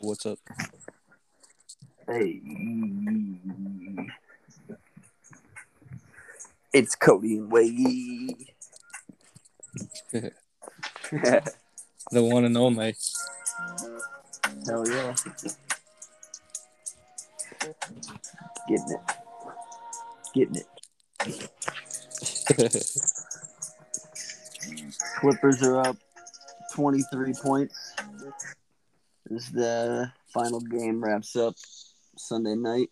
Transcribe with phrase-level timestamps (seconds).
[0.00, 0.38] What's up?
[2.06, 2.40] Hey.
[6.72, 8.52] It's Cody and Wade.
[12.10, 12.94] The one and only.
[14.66, 15.14] Hell yeah.
[18.66, 19.00] Getting it.
[20.34, 20.68] Getting it.
[25.20, 25.96] Clippers are up
[26.74, 27.94] 23 points.
[29.34, 31.54] As the final game wraps up
[32.16, 32.90] Sunday night.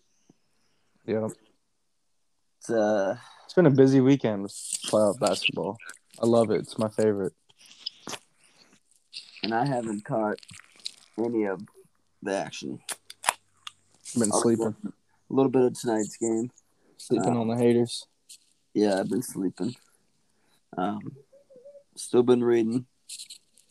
[1.05, 1.27] yeah.
[2.59, 5.77] It's, uh, It's been a busy weekend with playoff basketball.
[6.21, 6.59] I love it.
[6.59, 7.33] It's my favorite.
[9.43, 10.39] and I haven't caught
[11.23, 11.61] any of
[12.21, 12.79] the action.
[14.17, 14.75] Been I'll sleeping.
[14.83, 16.51] A little bit of tonight's game.
[16.97, 18.05] Sleeping Uh, on the haters.
[18.73, 19.75] Yeah, I've been sleeping.
[20.77, 21.15] Um,
[21.95, 22.85] still been reading,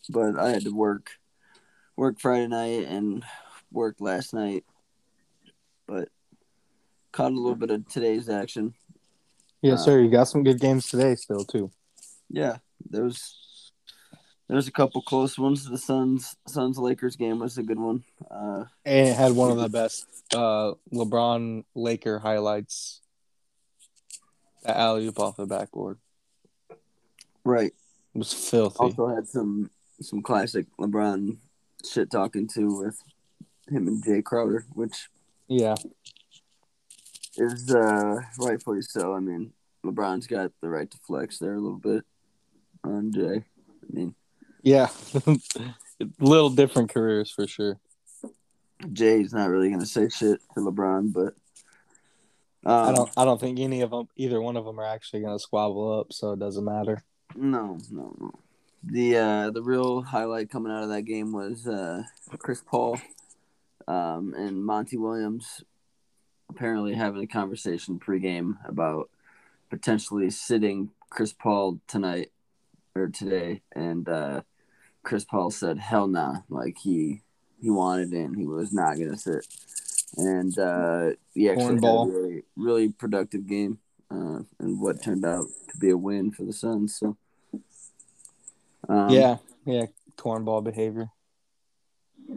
[0.09, 1.10] but I had to work,
[1.97, 3.25] work Friday night and
[3.73, 4.65] work last night.
[5.87, 6.09] But
[7.13, 8.75] caught a little bit of today's action.
[9.63, 10.01] Yes, uh, sir.
[10.01, 11.71] You got some good games today still too.
[12.29, 12.59] Yeah,
[12.91, 13.73] there was
[14.49, 15.69] there's a couple close ones.
[15.69, 18.05] The Suns Suns Lakers game was a good one.
[18.31, 23.01] Uh, And it had one of the best uh LeBron Laker highlights.
[24.65, 25.99] That alley oop off the backboard.
[27.45, 27.73] right.
[28.15, 28.79] It was filthy.
[28.79, 31.37] Also had some some classic LeBron
[31.85, 33.01] shit talking too with
[33.69, 35.09] him and Jae Crowder, which
[35.49, 35.74] yeah.
[37.37, 39.15] is uh, rightfully so.
[39.15, 39.52] I mean,
[39.85, 42.04] LeBron's got the right to flex there a little bit
[42.85, 43.43] on Jae.
[43.43, 44.15] I mean,
[44.63, 44.88] Yeah.
[46.21, 47.80] Little different careers for sure.
[48.82, 51.35] Jae's not really gonna say shit to LeBron, but
[52.71, 55.23] um, I don't I don't think any of them either one of them are actually
[55.23, 57.02] gonna squabble up, so it doesn't matter.
[57.35, 58.32] No, no, no.
[58.88, 62.04] The uh, the real highlight coming out of that game was uh,
[62.38, 63.01] Chris Paul
[63.88, 65.65] um, and Monty Williams
[66.48, 69.10] apparently having a conversation pregame about
[69.70, 72.30] potentially sitting Chris Paul tonight
[72.94, 74.42] or today, and uh,
[75.02, 77.22] Chris Paul said, "Hell nah!" Like he
[77.60, 79.48] he wanted in, he was not gonna sit,
[80.16, 82.08] and uh, he actually had a Cornball.
[82.08, 83.78] really, really productive game,
[84.12, 86.96] uh, and what turned out to be a win for the Suns.
[86.96, 87.16] So.
[88.88, 89.86] Um, yeah, yeah,
[90.16, 91.08] cornball behavior.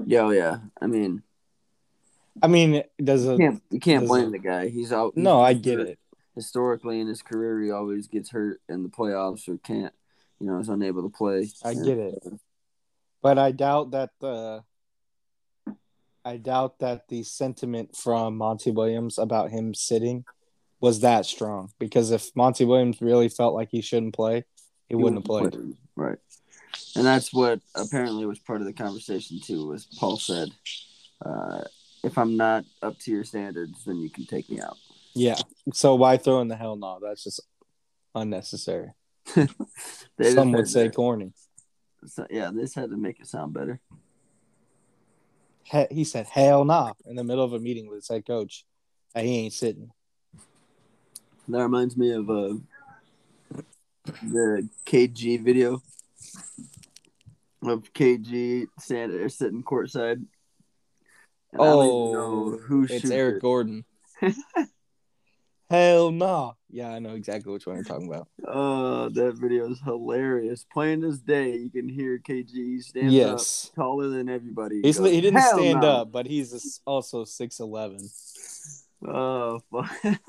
[0.06, 0.58] Yeah, oh, yeah.
[0.82, 1.24] I mean,
[2.42, 4.70] I mean, does you can't you can't blame it- the guy.
[4.70, 5.16] He's out.
[5.16, 5.42] no?
[5.42, 5.88] I get hurt.
[5.90, 6.00] it.
[6.36, 9.94] Historically, in his career, he always gets hurt in the playoffs or can't.
[10.40, 11.50] You know, is unable to play.
[11.66, 12.24] I get it.
[13.22, 14.64] But I doubt that the
[16.24, 20.24] I doubt that the sentiment from Monty Williams about him sitting
[20.80, 21.72] was that strong.
[21.80, 24.46] Because if Monty Williams really felt like he shouldn't play,
[24.88, 25.76] he, wouldn't have played.
[26.00, 26.18] Right.
[26.96, 29.68] And that's what apparently was part of the conversation too.
[29.68, 30.50] Was Paul said,
[31.26, 31.64] uh,
[32.06, 34.78] "If I'm not up to your standards, then you can take me out."
[35.14, 35.36] Yeah.
[35.74, 37.00] So why throw in the hell no?
[37.02, 37.42] That's just
[38.16, 38.92] unnecessary.
[40.24, 41.34] Some would say corny.
[42.06, 43.82] so- yeah, this had to make it sound better.
[45.64, 48.66] He, he said hell nah in the middle of a meeting with his head coach.
[49.14, 49.92] That he ain't sitting.
[51.50, 52.54] That reminds me of uh,
[54.24, 55.82] the KG video
[57.64, 60.24] of KG standing there sitting courtside.
[61.52, 62.22] And I don't even know
[62.54, 63.42] Oh, who it's Eric it.
[63.42, 63.86] Gordon.
[65.70, 66.56] Hell no.
[66.72, 68.28] Yeah, I know exactly which one you're talking about.
[68.48, 70.66] Oh, that video is hilarious.
[70.72, 73.70] Plain as day, you can hear KG He stands Yes.
[73.70, 74.82] up taller than everybody.
[74.82, 78.12] He's, goes, he didn't stand no." up, but he's also 6'11.
[79.08, 80.20] Oh, fuck.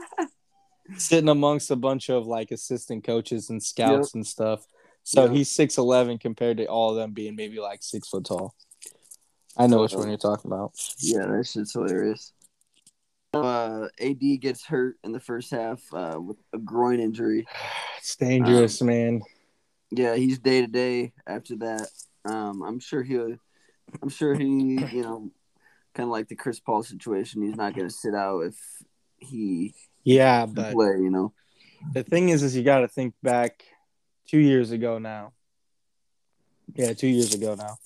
[0.97, 4.67] Sitting amongst a bunch of like assistant coaches and scouts and stuff.
[5.03, 5.33] So Yep.
[5.33, 8.55] he's 6'11 compared to all of them being maybe like six foot tall.
[9.57, 10.73] I know which one you're talking about.
[10.99, 12.33] yeah, that shit's hilarious.
[13.33, 17.47] Uh, AD gets hurt in the first half uh, with a groin injury.
[17.99, 19.21] It's dangerous, man.
[19.91, 21.89] Yeah, he's day to day after that.
[22.25, 23.37] Um, I'm sure he'll.
[24.03, 25.31] I'm sure he, you know,
[25.95, 27.43] kind of like the Chris Paul situation.
[27.43, 28.57] He's not going to sit out if
[29.21, 29.75] he
[30.05, 30.99] Yeah, but play.
[30.99, 31.33] You know.
[31.93, 33.65] the thing is, is you got to think back
[34.29, 35.33] two years ago now.
[36.75, 37.79] Yeah, two years ago now.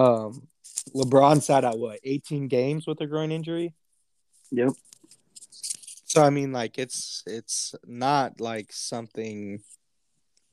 [0.00, 0.48] Um,
[0.94, 3.74] LeBron sat out what 18 games with a groin injury.
[4.50, 4.70] Yep.
[5.50, 9.60] So I mean, like it's it's not like something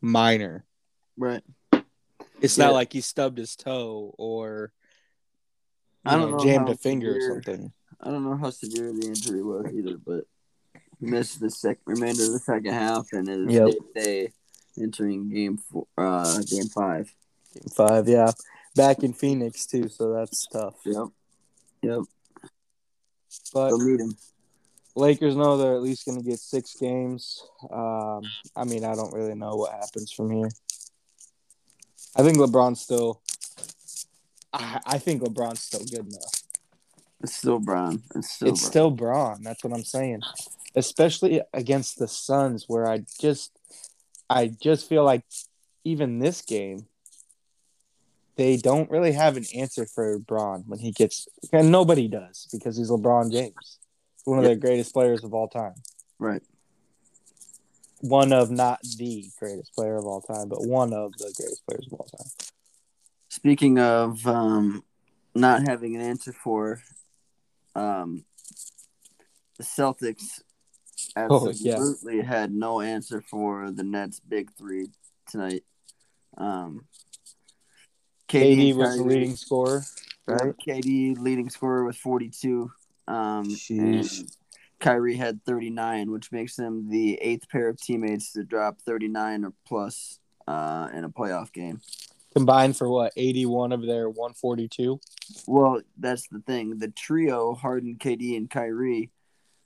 [0.01, 0.65] minor.
[1.17, 1.43] Right.
[2.41, 2.65] It's Yeah.
[2.65, 4.73] not like he stubbed his toe or
[6.05, 7.71] I don't know, know jammed a finger or something.
[8.01, 10.25] I don't know how severe the injury was either, but
[10.99, 13.73] he missed the sec- remainder of the second half and is Yep.
[13.95, 14.31] day
[14.79, 17.13] entering game four, uh, game five.
[17.53, 18.31] Game five, yeah,
[18.75, 19.87] back in Phoenix too.
[19.89, 20.75] So that's tough.
[20.85, 21.07] Yep.
[21.81, 22.01] Yep.
[23.53, 24.15] But need him.
[24.97, 27.43] Lakers know they're at least going to get six games.
[27.69, 28.21] Um,
[28.55, 30.49] I mean, I don't really know what happens from here.
[32.15, 33.21] I think LeBron's still.
[34.53, 36.34] I, I think LeBron's still good enough.
[37.21, 38.03] It's still Brown.
[38.15, 38.49] It's still.
[38.49, 38.71] it's Brown.
[38.71, 39.43] still Bron.
[39.43, 40.21] That's what I'm saying.
[40.75, 43.57] Especially against the Suns, where I just,
[44.29, 45.23] I just feel like
[45.83, 46.87] even this game,
[48.35, 52.77] they don't really have an answer for Bron when he gets, and nobody does because
[52.77, 53.79] he's LeBron James,
[54.25, 55.75] one of the greatest players of all time.
[56.19, 56.41] right.
[58.01, 61.87] One of not the greatest player of all time, but one of the greatest players
[61.87, 62.27] of all time.
[63.29, 64.83] Speaking of um,
[65.33, 66.81] not having an answer for
[67.75, 68.25] um,
[69.57, 70.41] the Celtics,
[71.17, 71.75] Oh, yeah.
[71.75, 74.87] absolutely had no answer for the Nets' big three
[75.29, 75.63] tonight.
[76.37, 76.85] Um,
[78.27, 79.83] KD and was the leading scorer,
[80.25, 80.53] right?
[80.65, 82.71] KD leading scorer with 42.
[83.07, 84.09] Um, and
[84.79, 89.53] Kyrie had 39, which makes them the eighth pair of teammates to drop 39 or
[89.67, 91.81] plus uh, in a playoff game.
[92.35, 93.13] Combined for what?
[93.15, 94.99] 81 of their 142.
[95.47, 96.79] Well, that's the thing.
[96.79, 99.11] The trio, Harden, KD, and Kyrie,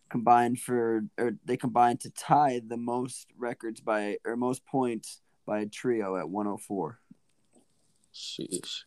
[0.10, 5.62] combined for or they combined to tie the most records by or most points by
[5.62, 7.00] a trio at 104.
[8.14, 8.84] Sheesh.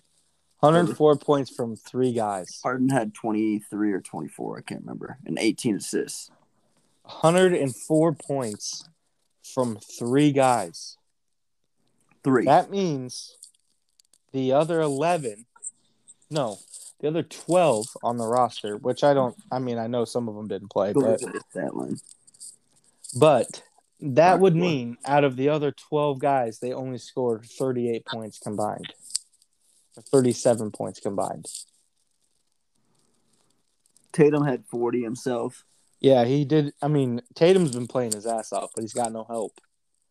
[0.60, 2.60] 104 points from three guys.
[2.62, 6.30] Harden had 23 or 24, I can't remember, and 18 assists.
[7.02, 8.88] 104 points
[9.42, 10.98] from three guys.
[12.22, 12.44] Three.
[12.44, 13.36] That means
[14.32, 15.46] the other 11,
[16.30, 16.58] no,
[17.00, 20.34] the other 12 on the roster, which I don't, I mean, I know some of
[20.34, 21.20] them didn't play, but,
[21.54, 21.98] that line.
[23.18, 23.62] but
[24.00, 28.94] that would mean out of the other 12 guys, they only scored 38 points combined,
[29.96, 31.46] or 37 points combined.
[34.12, 35.64] Tatum had 40 himself.
[36.00, 36.74] Yeah, he did.
[36.82, 39.60] I mean, Tatum's been playing his ass off, but he's got no help.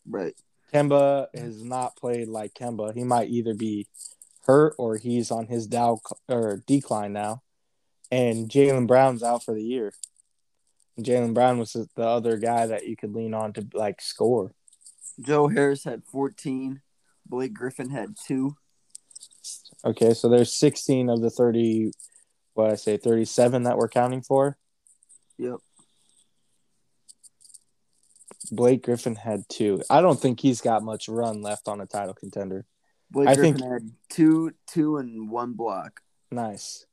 [0.09, 0.35] Right.
[0.73, 2.93] Kemba has not played like Kemba.
[2.93, 3.87] He might either be
[4.45, 7.41] hurt or he's on his dow or decline now.
[8.09, 9.93] And Jaylen Brown's out for the year.
[10.99, 14.53] Jaylen Brown was the other guy that you could lean on to like score.
[15.19, 16.81] Joe Harris had 14.
[17.25, 18.55] Blake Griffin had two.
[19.85, 21.91] Okay, so there's 16 of the 30,
[22.53, 24.57] what I say, 37 that we're counting for.
[25.37, 25.57] Yep.
[28.49, 29.81] Blake Griffin had two.
[29.89, 32.65] I don't think he's got much run left on a title contender.
[33.11, 36.01] Blake I Griffin think- had two, two, and one block.
[36.31, 36.85] Nice.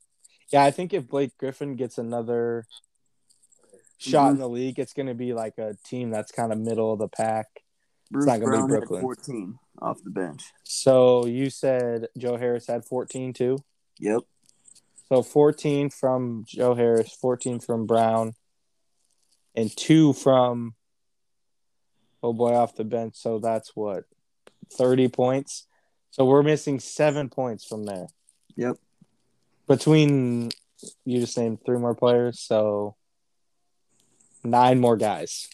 [0.53, 2.67] Yeah, I think if Blake Griffin gets another
[3.99, 4.41] shot in Mhm.
[4.41, 7.09] the league, it's going to be like a team that's kind of middle of the
[7.09, 7.63] pack.
[8.11, 9.01] Bruce not gonna be Brown had Brooklyn.
[9.03, 10.43] 14 off the bench.
[10.65, 13.59] So you said Joe Harris had 14 too.
[13.99, 14.23] Yep.
[15.11, 18.35] So 14 from Joe Harris, 14 from Brown,
[19.55, 20.75] and two from
[22.23, 23.17] oh boy off the bench.
[23.17, 24.05] So that's what
[24.73, 25.67] 30 points.
[26.11, 28.07] So we're missing seven points from there.
[28.57, 28.77] Yep.
[29.67, 30.51] Between
[31.05, 32.97] you just named three more players, so
[34.45, 35.49] nine more guys.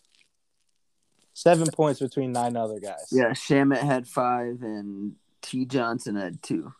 [1.32, 3.08] Seven points between nine other guys.
[3.10, 5.64] Yeah, Shamet had five and T.
[5.64, 6.72] Johnson had two.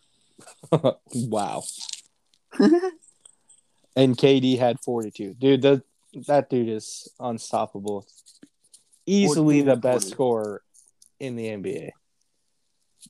[1.15, 1.63] wow.
[3.97, 5.35] And KD had 42.
[5.35, 5.83] Dude, the,
[6.27, 8.07] that dude is unstoppable.
[9.07, 10.11] Easily the best 40.
[10.11, 10.63] scorer
[11.21, 11.91] in the NBA.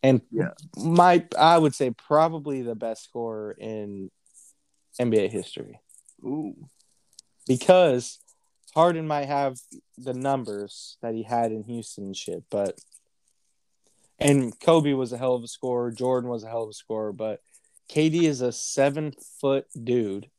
[0.02, 0.50] And Yeah.
[0.76, 4.10] my I would say probably the best scorer in
[5.00, 5.80] NBA history.
[6.24, 6.68] Ooh.
[7.46, 8.18] Because
[8.74, 9.58] Harden might have
[9.96, 12.80] the numbers that he had in Houston and shit, but
[14.18, 17.12] and Kobe was a hell of a scorer, Jordan was a hell of a scorer,
[17.12, 17.40] but
[17.88, 20.30] KD is a seven foot dude,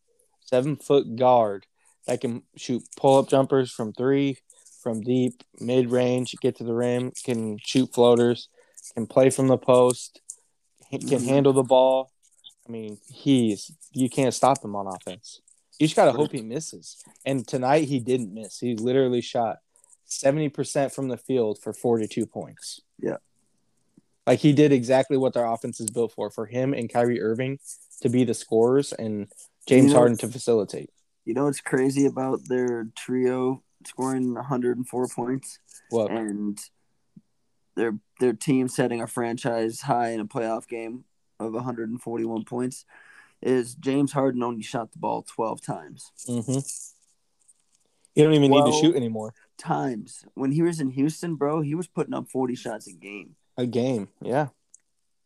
[0.41, 1.65] seven foot guard
[2.07, 4.37] that can shoot pull up jumpers from three,
[4.85, 8.49] from deep, mid range, get to the rim, can shoot floaters,
[8.93, 10.21] can play from the post,
[10.91, 11.25] can Mhm.
[11.25, 12.11] handle the ball.
[12.67, 15.41] I mean, he's you can't stop him on offense.
[15.79, 16.97] You just gotta hope he misses.
[17.25, 18.59] And tonight he didn't miss.
[18.59, 19.57] He literally shot
[20.05, 22.79] seventy percent from the field for forty-two points.
[22.99, 23.17] Yeah.
[24.27, 26.29] like he did exactly what their offense is built for.
[26.31, 27.57] For him and Kyrie Irving
[28.01, 29.31] to be the scorers and
[29.67, 30.89] James You know- Harden to facilitate.
[31.25, 35.59] You know what's crazy about their trio scoring 104 points
[35.91, 36.59] and
[37.75, 41.03] their their team setting a franchise high in a playoff game
[41.39, 42.85] of 141 points
[43.41, 46.11] is James Harden only shot the ball 12 times.
[46.25, 46.59] hmm
[48.15, 49.33] you don't even need to shoot anymore.
[49.57, 50.23] Times.
[50.35, 53.35] When he was in Houston, bro, he was putting up 40 shots a game.
[53.57, 54.47] A game, yeah.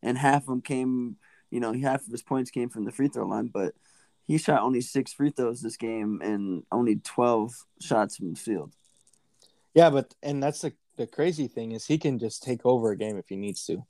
[0.03, 1.17] and half of them came,
[1.49, 3.73] you know, half of his points came from the free throw line, but
[4.29, 8.71] he shot only six free throws this game and only twelve shots from the field.
[9.73, 12.95] Yeah, but and that's the the crazy thing is he can just take over a
[12.95, 13.83] game if he needs to.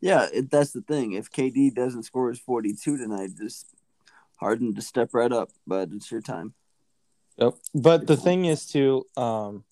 [0.00, 1.14] Yeah, it, that's the thing.
[1.14, 3.74] If KD doesn't score his forty-two tonight, just
[4.36, 5.50] Harden to step right up.
[5.66, 6.54] But it's your time.
[7.38, 7.54] Yep.
[7.74, 9.64] But the thing is too, um,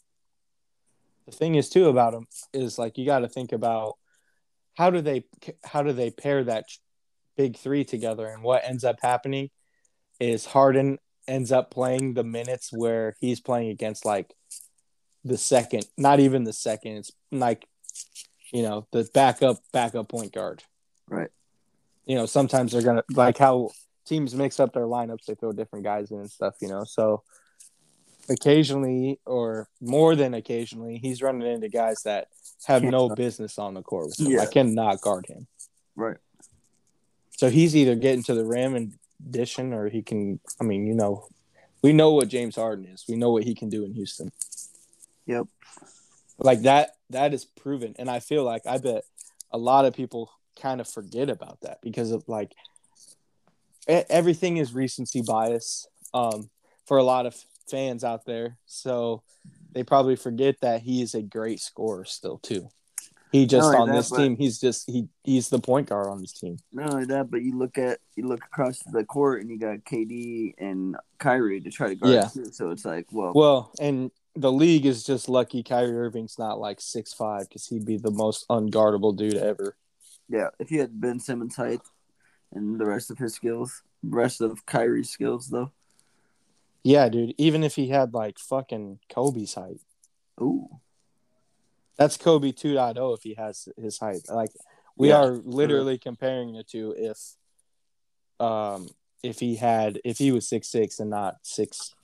[1.26, 3.98] the thing is too about him is like you got to think about
[4.74, 5.26] how do they
[5.62, 6.64] how do they pair that
[7.36, 9.50] big three together, and what ends up happening
[10.20, 14.34] is Harden ends up playing the minutes where he's playing against like
[15.24, 16.96] the second, not even the second.
[16.96, 17.66] It's like
[18.52, 20.62] you know the backup backup point guard.
[21.08, 21.30] Right.
[22.06, 23.70] You know sometimes they're gonna like how
[24.06, 25.26] teams mix up their lineups.
[25.26, 26.54] They throw different guys in and stuff.
[26.60, 27.22] You know so
[28.30, 32.28] occasionally or more than occasionally he's running into guys that
[32.66, 34.32] have Can't no business on the court with him.
[34.32, 34.42] Yeah.
[34.42, 35.46] I cannot guard him.
[35.96, 36.16] Right.
[37.30, 38.94] So he's either getting to the rim and
[39.30, 41.28] dishing or he can I mean, you know,
[41.82, 43.04] we know what James Harden is.
[43.08, 44.32] We know what he can do in Houston.
[45.26, 45.46] Yep.
[46.38, 47.94] Like that that is proven.
[47.98, 49.04] And I feel like I bet
[49.50, 52.52] a lot of people kind of forget about that because of like
[53.88, 56.50] everything is recency bias um
[56.84, 57.34] for a lot of
[57.70, 58.56] fans out there.
[58.66, 59.22] So
[59.72, 62.68] they probably forget that he is a great scorer still too.
[63.32, 66.32] He just on that, this team, he's just he he's the point guard on this
[66.32, 66.56] team.
[66.72, 69.84] Not only that, but you look at you look across the court and you got
[69.84, 72.14] KD and Kyrie to try to guard.
[72.14, 72.28] Yeah.
[72.28, 72.46] Too.
[72.52, 76.80] So it's like, well, Well, and the league is just lucky Kyrie Irving's not like
[76.80, 79.76] six five because he'd be the most unguardable dude ever.
[80.28, 80.48] yeah.
[80.58, 81.80] If you had Ben Simmons' height
[82.52, 85.72] and the rest of his skills, rest of Kyrie's skills, though.
[86.82, 87.34] Yeah, dude.
[87.36, 89.80] Even if he had like fucking Kobe's height,
[90.40, 90.68] Ooh.
[91.98, 94.22] That's Kobe 2.0 if he has his height.
[94.28, 94.52] Like
[94.96, 96.94] we Yeah, are literally comparing the two.
[96.96, 97.18] If
[98.40, 98.88] um
[99.22, 101.94] if he had if he was six six and not six,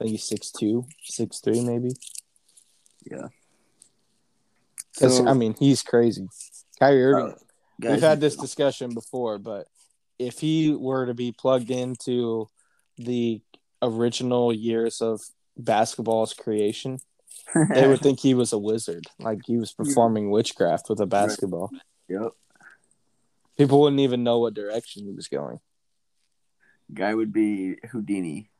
[0.00, 1.90] I think he's six two, six three maybe.
[3.04, 3.28] Yeah.
[4.92, 6.28] So, I mean, he's crazy.
[6.78, 7.32] Kyrie Irving.
[7.32, 7.34] uh,
[7.80, 9.66] guys, We've had this discussion before, but
[10.18, 12.48] if he were to be plugged into
[12.96, 13.42] the
[13.82, 15.20] original years of
[15.56, 17.00] basketball's creation,
[17.74, 19.04] they would think he was a wizard.
[19.18, 21.70] Like he was performing witchcraft with a basketball.
[22.08, 22.32] yep.
[23.56, 25.60] People wouldn't even know what direction he was going.
[26.92, 28.50] Guy would be Houdini.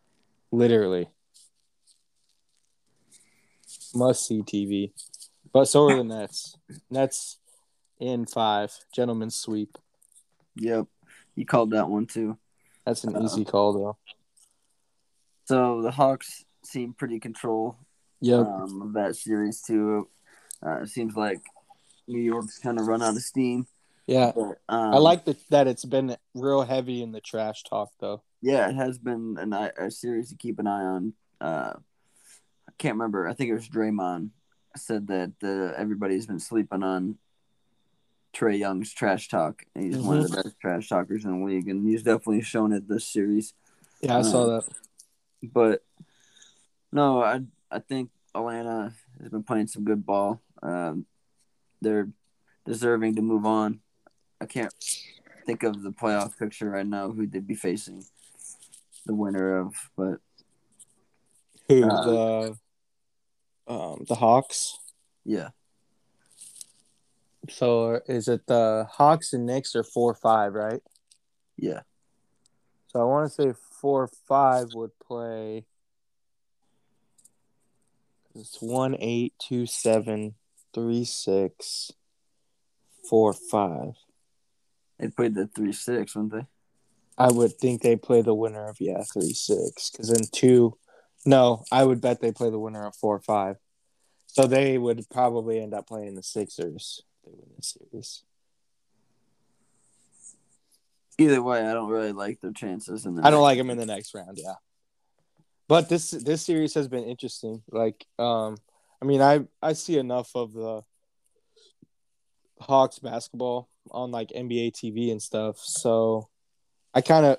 [0.53, 1.09] Literally.
[3.95, 4.93] Must see TV.
[5.53, 6.57] But so are the Nets.
[6.91, 7.39] Nets
[8.01, 8.73] in five.
[8.95, 9.79] Gentlemen sweep.
[10.57, 10.87] Yep.
[11.35, 12.39] You called that one too.
[12.85, 13.97] That's an Uh, easy call though.
[15.47, 17.77] So the Hawks seem pretty control
[18.21, 18.47] Yep.
[18.47, 20.09] um, of that series too.
[20.65, 21.41] Uh, it seems like
[22.09, 23.67] New York's kind of run out of steam.
[24.07, 24.33] yeah.
[24.35, 28.23] But, um, I like the, that it's been real heavy in the trash talk though.
[28.43, 31.13] Yeah, it has been an, a series to keep an eye on.
[31.41, 31.73] Uh,
[32.69, 33.27] I can't remember.
[33.29, 34.31] I think it was Draymond
[34.77, 37.17] said that uh, everybody's been sleeping on
[38.35, 39.63] Trae Young's trash talk.
[39.75, 40.35] He's one of Mm-hmm.
[40.35, 43.55] the best trash talkers in the league, and he's definitely shown it this series.
[44.01, 44.65] Yeah, I saw that.
[45.43, 45.83] But
[46.93, 47.41] no, I
[47.71, 50.41] I think Atlanta has been playing some good ball.
[50.63, 51.07] Um,
[51.81, 52.09] they're
[52.65, 53.81] deserving to move on.
[54.41, 54.73] I can't
[55.47, 58.05] think of the playoff picture right now who they'd be facing
[59.07, 60.21] the winner of, but
[61.69, 62.59] Who Uh, the
[63.67, 64.79] um the Hawks?
[65.25, 65.51] yeah,
[67.49, 70.83] So is it the Hawks and Knicks are four five, right?
[71.57, 71.81] yeah,
[72.89, 75.67] So I want to say four five would play.
[78.35, 80.35] It's one eight two seven
[80.73, 81.93] three six
[83.09, 83.95] four five.
[84.99, 86.47] they played the three six, wouldn't they?
[87.17, 90.77] I would think they play the winner of yeah three six because then two.
[91.25, 93.57] No, I would bet they play the winner of four five.
[94.27, 97.03] So they would probably end up playing the Sixers.
[97.25, 98.25] if They win the series.
[101.19, 103.07] Either way, I don't really like their chances.
[103.07, 104.37] In the I don't like them in the next round.
[104.43, 104.55] Yeah,
[105.69, 107.63] but this this series has been interesting.
[107.71, 108.57] Like, um,
[109.03, 110.83] I mean, I I see enough of the
[112.61, 115.59] Hawks basketball on like NBA TV and stuff.
[115.59, 116.29] So
[116.95, 117.39] I kind of,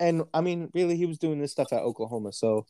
[0.00, 2.32] and I mean, really, he was doing this stuff at Oklahoma.
[2.32, 2.66] So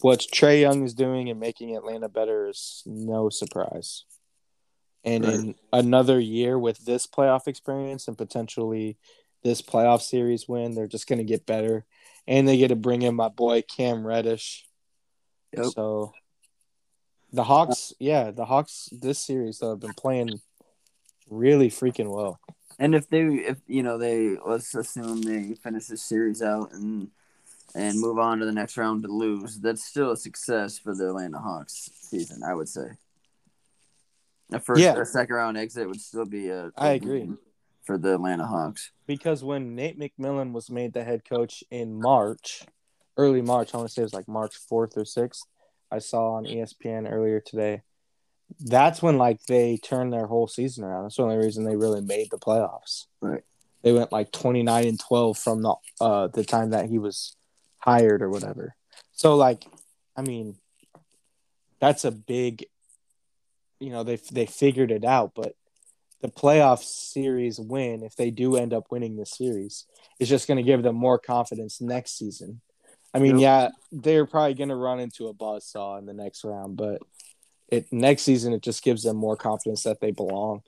[0.00, 4.04] what Trae Young is doing and making Atlanta better is no surprise.
[5.04, 5.34] And Right.
[5.34, 8.98] in another year with this playoff experience and potentially
[9.42, 11.86] this playoff series win, they're just going to get better.
[12.30, 14.64] And they get to bring in my boy Cam Reddish.
[15.52, 15.66] Yep.
[15.74, 16.12] So
[17.32, 20.40] the Hawks, yeah, the Hawks this series though have been playing
[21.28, 22.38] really freaking well.
[22.78, 27.08] And if they, if you know, they let's assume they finish this series out and
[27.74, 31.08] and move on to the next round to lose, that's still a success for the
[31.08, 32.90] Atlanta Hawks season, I would say.
[34.52, 34.94] A first Yeah.
[34.96, 37.20] or second round exit would still be a, a I agree.
[37.20, 37.38] win
[37.90, 38.92] for the Atlanta Hawks.
[39.08, 42.62] because when Nate McMillan was made the head coach in March,
[43.16, 45.40] early March, I want to say it was like March 4th or 6th,
[45.90, 47.82] I saw on ESPN earlier today.
[48.60, 51.02] That's when like they turned their whole season around.
[51.02, 53.06] That's the only reason they really made the playoffs.
[53.20, 53.42] Right.
[53.82, 57.34] They went like 29 and 12 from the uh the time that he was
[57.78, 58.76] hired or whatever.
[59.12, 59.64] So like
[60.16, 60.56] I mean
[61.80, 62.66] that's a big
[63.80, 65.54] you know they they figured it out but
[66.20, 69.86] the playoff series win, if they do end up winning the series,
[70.18, 72.60] is just going to give them more confidence next season.
[73.14, 73.40] I mean, Yep.
[73.40, 77.02] yeah, they're probably going to run into a buzzsaw in the next round, but
[77.68, 80.62] it next season it just gives them more confidence that they belong.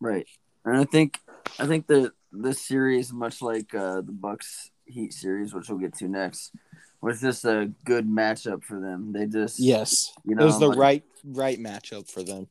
[0.00, 0.26] Right.
[0.64, 1.20] And I think
[1.58, 5.94] I think that this series, much like uh, the Bucks Heat series, which we'll get
[5.98, 6.52] to next,
[7.00, 9.12] was just a good matchup for them.
[9.12, 12.48] They just Yes, You know, it was the like- right right matchup for them.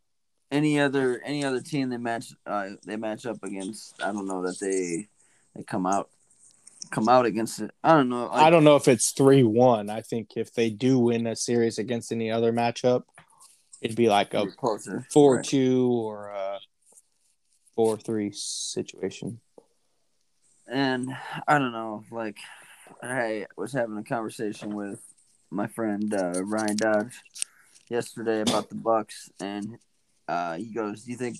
[0.53, 4.01] Any other any other team they match uh, they match up against.
[4.01, 5.07] I don't know that they
[5.55, 6.09] they come out
[6.91, 7.71] come out against it.
[7.83, 8.29] I don't know.
[8.31, 9.89] I don't know if it's three one.
[9.89, 13.03] I think if they do win a series against any other matchup,
[13.81, 15.45] it'd be like a closer four Right.
[15.45, 16.59] two or a
[17.75, 19.39] four three situation.
[20.67, 21.09] and
[21.47, 22.03] I don't know.
[22.11, 22.37] Like
[23.01, 25.01] I was having a conversation with
[25.49, 27.21] my friend uh, Ryan Dodge
[27.89, 29.77] yesterday about the Bucks, and
[30.27, 31.37] uh, he goes, "Do you think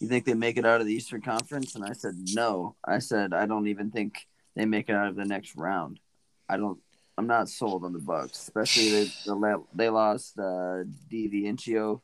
[0.00, 2.98] you think they make it out of the Eastern Conference?" And I said, "No." I
[2.98, 6.00] said, "I don't even think they make it out of the next round.
[6.48, 6.78] I don't.
[7.16, 12.00] I'm not sold on the Bucks, especially they the they lost uh, DiVincenzo,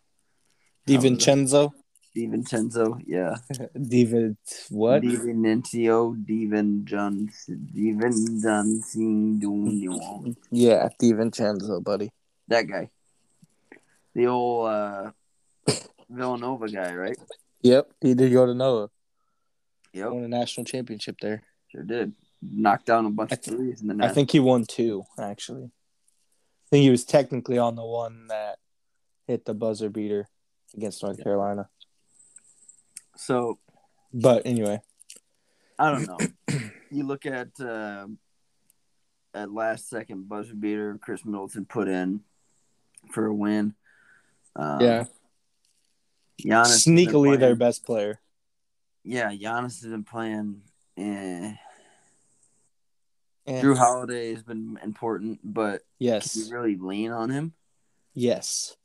[0.86, 1.72] DiVincenzo,
[2.16, 3.36] DiVincenzo, yeah,
[3.76, 4.36] Divid
[4.70, 5.02] what?
[5.02, 7.30] DiVincenzo, Divin John,
[7.74, 8.40] Divin
[10.50, 12.10] Yeah, DiVincenzo, buddy.
[12.48, 12.90] That guy,
[14.14, 15.10] the old uh,
[16.08, 17.16] Villanova guy, right?
[17.62, 18.90] Yep, he did go to Nova.
[19.92, 21.42] Yep, Won a national championship there.
[21.68, 22.12] sure did.
[22.42, 25.04] Knocked down a bunch I of th- threes in the I think he won two,
[25.18, 25.64] actually.
[25.64, 28.58] I think he was technically on the one that
[29.26, 30.28] hit the buzzer beater
[30.76, 31.68] against North Carolina.
[33.16, 33.58] so.
[34.12, 34.80] But anyway,
[35.78, 36.18] I don't know.
[36.90, 38.06] you look at uh,
[39.34, 42.20] at last second buzzer beater Khris Middleton put in
[43.12, 43.74] for a win.
[44.54, 45.04] Um, yeah,
[46.40, 48.20] Giannis sneakily their best player.
[49.04, 50.62] Yeah, Giannis has been playing.
[50.96, 51.54] Eh.
[53.46, 57.52] Eh, Jrue Holiday has been important, but can yes, you really lean on him?
[58.14, 58.76] yes,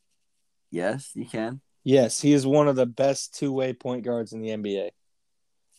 [0.70, 1.60] Yes, you can.
[1.84, 2.22] yes.
[2.22, 4.92] He is one of the best two-way point guards in the NBA.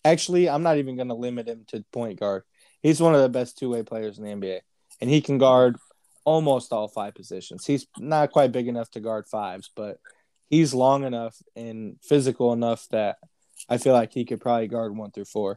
[0.04, 2.42] Actually, I'm not even going to limit him to point guard.
[2.82, 4.60] He's one of the best two-way players in the NBA,
[5.00, 5.76] and he can guard
[6.24, 7.64] almost all five positions.
[7.64, 9.98] He's not quite big enough to guard fives, but
[10.52, 13.16] he's long enough and physical enough that
[13.70, 15.56] I feel like he could probably guard one through four.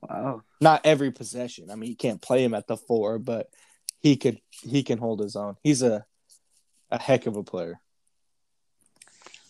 [0.00, 0.42] Wow.
[0.62, 1.70] Not every possession.
[1.70, 3.48] I mean, you can't play him at the four, but
[4.00, 5.56] he could he can hold his own.
[5.62, 6.06] He's a
[6.90, 7.80] a heck of a player.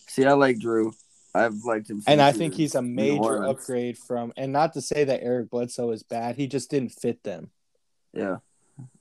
[0.07, 0.93] See, I like Jrue.
[1.33, 2.01] I've liked him.
[2.05, 5.91] And I think he's a major upgrade from and not to say that Eric Bledsoe
[5.91, 6.35] is bad.
[6.35, 7.49] He just didn't fit them
[8.13, 8.37] Yeah.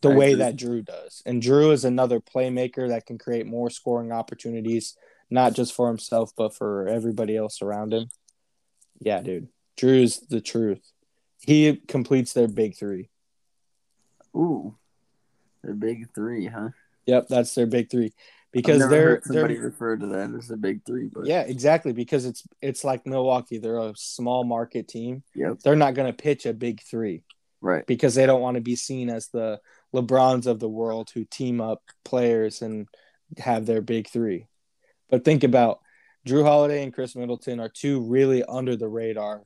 [0.00, 0.38] The I way agree.
[0.44, 1.22] that Jrue does.
[1.26, 4.96] And Jrue is another playmaker that can create more scoring opportunities,
[5.30, 8.08] not just for himself, but for everybody else around him.
[9.00, 9.48] Yeah, dude.
[9.76, 10.92] Jrue's the truth.
[11.40, 13.10] He completes their big three.
[14.37, 14.76] Ooh.
[15.62, 16.70] The big three, huh?
[17.06, 18.12] Yep, that's their big three.
[18.52, 21.92] Because they're somebody they're refer to that as a big three, but yeah, exactly.
[21.92, 23.58] Because it's it's like Milwaukee.
[23.58, 25.24] They're a small market team.
[25.34, 25.58] Yep.
[25.64, 27.24] They're not gonna pitch a big three.
[27.64, 27.87] Right.
[27.87, 29.59] because they don't want to be seen as the
[29.94, 32.87] LeBrons of the world who team up players and
[33.38, 34.46] have their big three.
[35.09, 35.81] But think about
[36.29, 39.44] Jrue Holiday and Khris Middleton are two really under the radar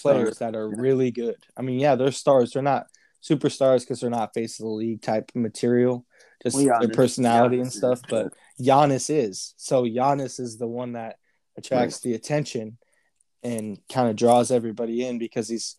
[0.00, 1.36] players that are really good.
[1.56, 2.52] I mean, yeah, they're stars.
[2.52, 2.86] They're not
[3.22, 6.06] superstars because they're not face of the league type material,
[6.42, 7.98] just Well, their Giannis- personality and stuff.
[7.98, 9.54] is, But Giannis is.
[9.58, 11.16] So Giannis is the one that
[11.58, 12.78] attracts the attention
[13.42, 15.76] and kind of draws everybody in because he's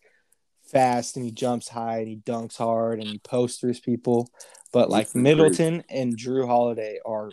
[0.74, 4.28] fast and he jumps high and he dunks hard and he through people.
[4.72, 7.30] But like Middleton and Jrue Holiday are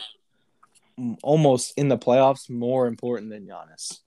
[1.23, 3.99] almost in the playoffs more important than Giannis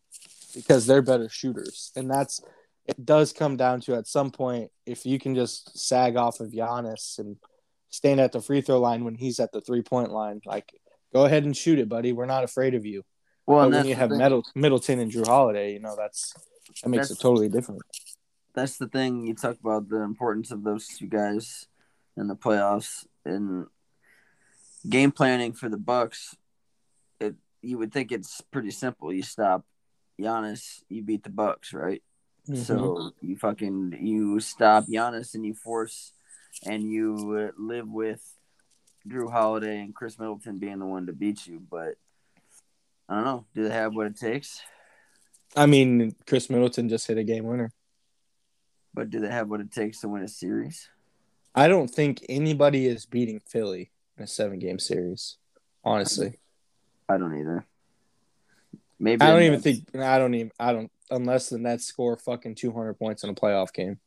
[0.55, 1.91] because they're better shooters.
[1.97, 2.41] And that's
[2.87, 6.53] it does come down to at some point if you can just sag off of
[6.53, 7.37] Giannis and
[7.91, 10.73] stand at the free throw line when he's at the three point line, like
[11.13, 12.13] go ahead and shoot it, buddy.
[12.13, 13.03] We're not afraid of you.
[13.47, 14.11] well, when you have.
[14.11, 16.35] Middle, Middleton and Jrue Holiday, you know that's
[16.83, 17.83] that makes That's- it totally different.
[18.55, 19.27] That's the thing.
[19.27, 21.67] You talk about the importance of those two guys
[22.17, 23.67] in the playoffs and
[24.89, 26.37] game planning for the Bucks.
[27.19, 29.13] It you would think it's pretty simple.
[29.13, 29.65] You stop
[30.21, 32.03] Giannis, you beat the Bucks, right?
[32.49, 32.63] Mm-hmm.
[32.63, 36.13] So you fucking you stop Giannis and you force
[36.65, 38.23] and you live with
[39.09, 41.61] Jrue Holiday and Khris Middleton being the one to beat you.
[41.69, 41.97] But
[43.09, 43.45] I don't know.
[43.55, 44.61] Do they have what it takes?
[45.57, 47.73] I mean, Khris Middleton just hit a game winner.
[48.95, 50.89] But do they have what it takes to win a series?
[51.55, 55.37] I don't think anybody is beating Philly in a seven game series.
[55.85, 56.39] Honestly,
[57.09, 57.67] I don't either.
[58.99, 62.55] Maybe I don't even think I don't even I don't unless the Nets score fucking
[62.55, 63.99] two hundred points in a playoff game.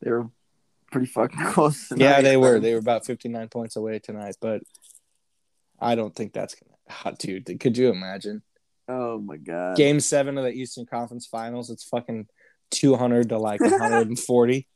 [0.00, 0.28] They were
[0.92, 1.88] pretty fucking close.
[1.88, 2.04] Tonight.
[2.04, 2.60] Yeah, they were.
[2.60, 4.62] They were about fifty nine points away tonight, but
[5.80, 6.76] I don't think that's gonna.
[7.04, 8.42] Oh, dude, could you imagine?
[8.88, 9.76] Oh my god!
[9.76, 11.68] Game seven of the Eastern Conference Finals.
[11.70, 12.28] It's fucking
[12.70, 14.66] two hundred to like one hundred and forty.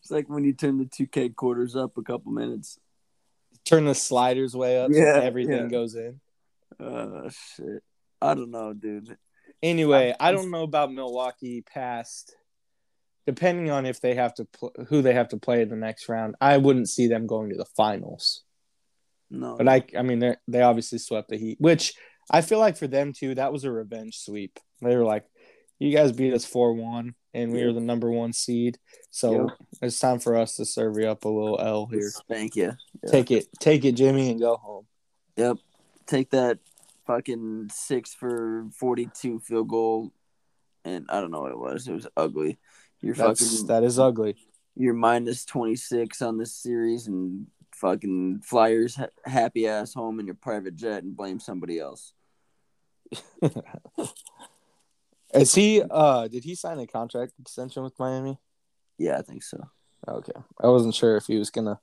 [0.00, 2.78] it's like when you turn the two K quarters up a couple minutes.
[3.64, 5.68] Turn the sliders way up, yeah, so everything yeah.
[5.68, 6.20] goes in.
[6.80, 7.82] Oh uh, shit!
[8.20, 9.16] I don't know, dude.
[9.62, 12.34] Anyway, I don't know about Milwaukee past.
[13.26, 16.08] Depending on if they have to pl- who they have to play in the next
[16.08, 18.42] round, I wouldn't see them going to the finals.
[19.30, 21.94] No, but I, I mean, they they obviously swept the Heat, which
[22.30, 24.58] I feel like for them too, that was a revenge sweep.
[24.80, 25.24] They were like,
[25.78, 28.78] "You guys beat us four one, and we are the number one seed,
[29.10, 29.58] so yep.
[29.82, 32.10] it's time for us to serve you up a little L here.
[32.28, 32.72] Thank you.
[33.02, 33.12] Yep.
[33.12, 34.86] Take it, take it, Jimmy, and go home.
[35.36, 35.58] Yep,
[36.06, 36.58] take that
[37.06, 40.12] fucking six for forty-two field goal,
[40.84, 41.88] and I don't know what it was.
[41.88, 42.58] It was ugly.
[43.00, 44.36] You're That's, fucking that is ugly.
[44.76, 50.34] You're minus twenty-six on this series, and fucking Flyers ha- happy ass home in your
[50.34, 52.12] private jet and blame somebody else.
[55.34, 55.82] is he?
[55.88, 58.38] Uh, did he sign a contract extension with Miami?
[58.98, 59.58] Yeah, I think so.
[60.06, 61.80] Okay, I wasn't sure if he was gonna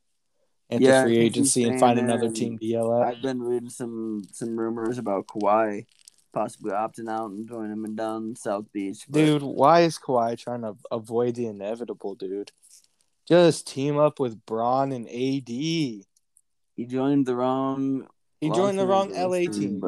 [0.69, 3.07] enter yeah, free agency and find another team to yell at.
[3.07, 5.85] I've been reading some some rumors about Kawhi
[6.37, 9.05] possibly opting out and joining him down South Beach.
[9.09, 9.17] But...
[9.17, 12.51] Dude, why is Kawhi trying to avoid the inevitable, dude?
[13.27, 15.49] Just team up with Bron and AD.
[15.49, 16.05] He
[16.85, 18.07] joined the wrong.
[18.39, 19.81] He joined the wrong LA team,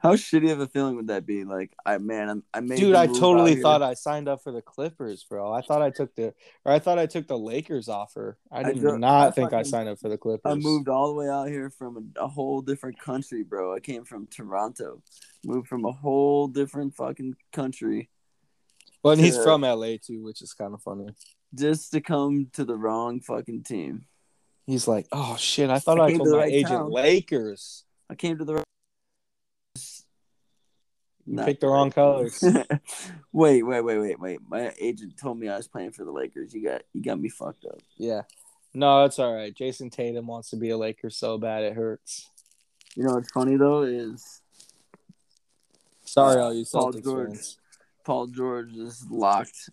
[0.00, 1.44] how shitty of a feeling would that be?
[1.44, 2.94] Like, I man, I'm, I made dude.
[2.94, 5.52] I totally thought I signed up for the Clippers, bro.
[5.52, 6.32] I thought I took the,
[6.64, 8.38] or I thought I took the Lakers offer.
[8.50, 10.50] I did I not I think I signed up for the Clippers.
[10.50, 13.74] I moved all the way out here from a, a, whole different country, bro.
[13.74, 15.02] I came from Toronto,
[15.44, 18.08] moved from a whole different fucking country.
[19.02, 21.14] Well, and to, he's from LA too, which is kind of funny.
[21.54, 24.06] Just to come to the wrong fucking team.
[24.66, 25.68] He's like, oh shit!
[25.68, 26.90] I thought I, I told my right agent town.
[26.90, 27.84] Lakers.
[28.08, 28.64] I came to the
[31.30, 32.42] you picked the wrong colors.
[33.32, 34.40] wait, wait, wait, wait, wait.
[34.48, 36.52] My agent told me I was playing for the Lakers.
[36.52, 37.78] You got you got me fucked up.
[37.96, 38.22] Yeah.
[38.74, 39.54] No, it's all right.
[39.54, 42.28] Jayson Tatum wants to be a Laker so bad it hurts.
[42.96, 44.42] You know what's funny though is
[46.04, 47.28] sorry all you Paul Celtics George.
[47.28, 47.58] Fans.
[48.04, 49.70] Paul George is locked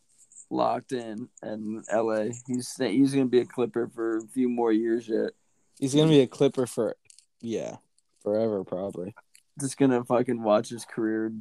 [0.52, 2.26] locked in in LA.
[2.46, 5.32] He's he's gonna be a Clipper for a few more years yet.
[5.80, 6.96] He's gonna be a Clipper for
[7.41, 7.78] yeah,
[8.22, 9.15] forever probably
[9.60, 11.32] just gonna fucking watch his career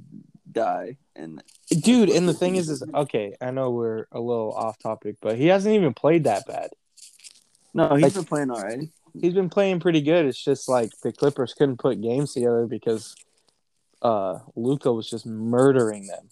[0.51, 0.97] die.
[1.15, 3.35] And dude, and the thing is, is okay.
[3.41, 6.71] I know we're a little off topic, but he hasn't even played that bad.
[7.75, 8.89] No, he's like, been playing all right.
[9.21, 10.27] He's been playing pretty good.
[10.27, 13.15] It's just like the Clippers couldn't put games together because
[14.03, 16.29] uh Luka was just murdering them.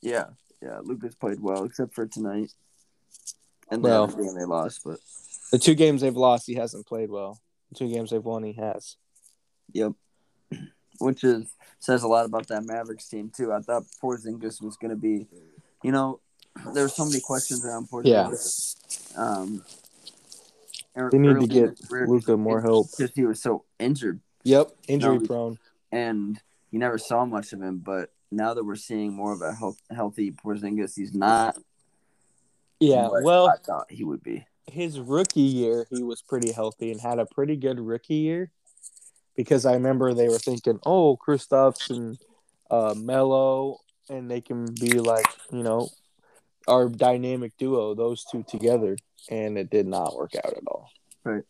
[0.00, 0.26] Yeah,
[0.62, 0.80] yeah.
[0.82, 2.52] Luka's played well, except for tonight.
[3.70, 5.00] And the well, game they lost, but
[5.50, 7.40] the two games they've lost, he hasn't played well.
[7.72, 8.96] The two games they've won, he has.
[9.72, 9.92] Yep
[10.98, 13.52] which is says a lot about that Mavericks team too.
[13.52, 15.26] I thought Porzingis was going to be,
[15.82, 16.20] you know,
[16.72, 18.76] there were so many questions around Porzingis.
[19.12, 19.22] Yeah.
[19.22, 19.64] Um,
[21.10, 24.20] they need to get Luka more help because he was so injured.
[24.44, 25.58] Yep, injury prone,
[25.92, 27.78] and you never saw much of him.
[27.78, 31.56] But now that we're seeing more of a health, healthy Porzingis, he's not.
[32.80, 34.46] Yeah, well, I thought he would be.
[34.66, 38.50] His rookie year, he was pretty healthy and had a pretty good rookie year
[39.36, 42.18] because I remember they were thinking, oh, Kristaps and
[42.70, 45.88] uh, Melo, and they can be like, you know,
[46.66, 48.96] our dynamic duo, those two together,
[49.30, 50.90] and it did not work out at all.
[51.24, 51.44] Right.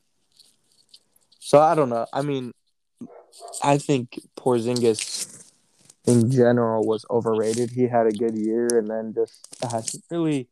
[1.38, 2.06] So I don't know.
[2.12, 2.52] I mean,
[3.62, 5.52] I think Porzingis
[6.06, 7.70] in general was overrated.
[7.70, 10.48] He had a good year, and then just hasn't really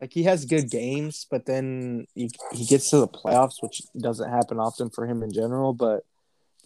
[0.00, 4.30] like he has good games, but then he, he gets to the playoffs, which doesn't
[4.30, 5.72] happen often for him in general.
[5.72, 6.04] But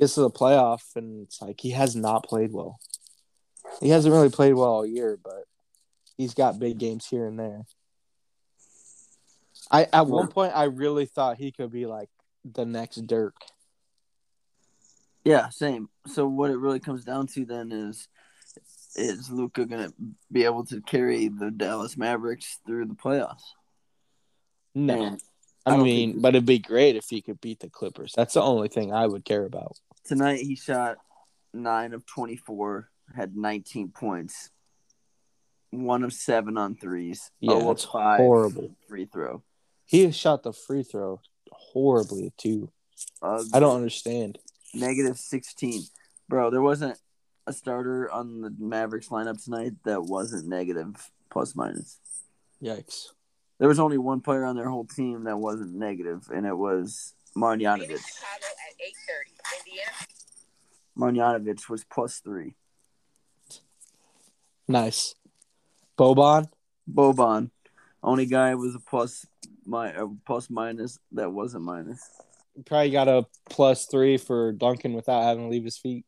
[0.00, 2.80] gets to the playoff and it's like he has not played well.
[3.80, 5.44] He hasn't really played well all year, but
[6.16, 7.66] he's got big games here and there.
[9.70, 12.08] I at one point I really thought he could be like
[12.44, 13.36] the next Dirk.
[15.24, 15.88] Yeah, same.
[16.06, 18.08] So what it really comes down to then is
[18.96, 19.92] is Luka gonna
[20.32, 23.42] be able to carry the Dallas Mavericks through the playoffs?
[24.74, 25.02] No.
[25.02, 25.20] And
[25.66, 28.12] I, I mean, but it'd be great if he could beat the Clippers.
[28.16, 29.76] That's the only thing I would care about.
[30.10, 30.96] Tonight he shot
[31.54, 34.50] nine of twenty four, had nineteen points,
[35.70, 38.74] one of seven on threes, Yeah, oh five horrible.
[38.88, 39.42] free throw.
[39.86, 41.20] He has shot the free throw
[41.52, 42.70] horribly too.
[43.22, 44.38] Uh, I don't understand.
[44.74, 45.82] negative sixteen,
[46.28, 46.50] bro.
[46.50, 46.98] There wasn't
[47.46, 51.98] a starter on the Mavericks lineup tonight that wasn't negative plus minus.
[52.62, 53.06] Yikes.
[53.60, 57.14] There was only one player on their whole team that wasn't negative, and it was
[57.36, 57.82] Marjanovic.
[57.82, 59.60] Chicago at 8:30.
[59.60, 59.90] Indiana
[61.00, 62.54] Marjanovic was plus three.
[64.68, 65.14] Nice.
[65.98, 66.48] Boban.
[66.92, 67.50] Boban,
[68.02, 69.26] only guy was a plus
[69.64, 72.02] my a plus minus that wasn't minus.
[72.66, 76.04] Probably got a plus three for Duncan without having to leave his feet.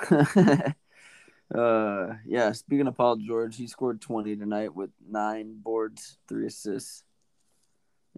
[0.10, 0.74] uh,
[2.26, 2.52] yeah.
[2.52, 7.04] Speaking of Paul George, he scored twenty tonight with nine boards, three assists.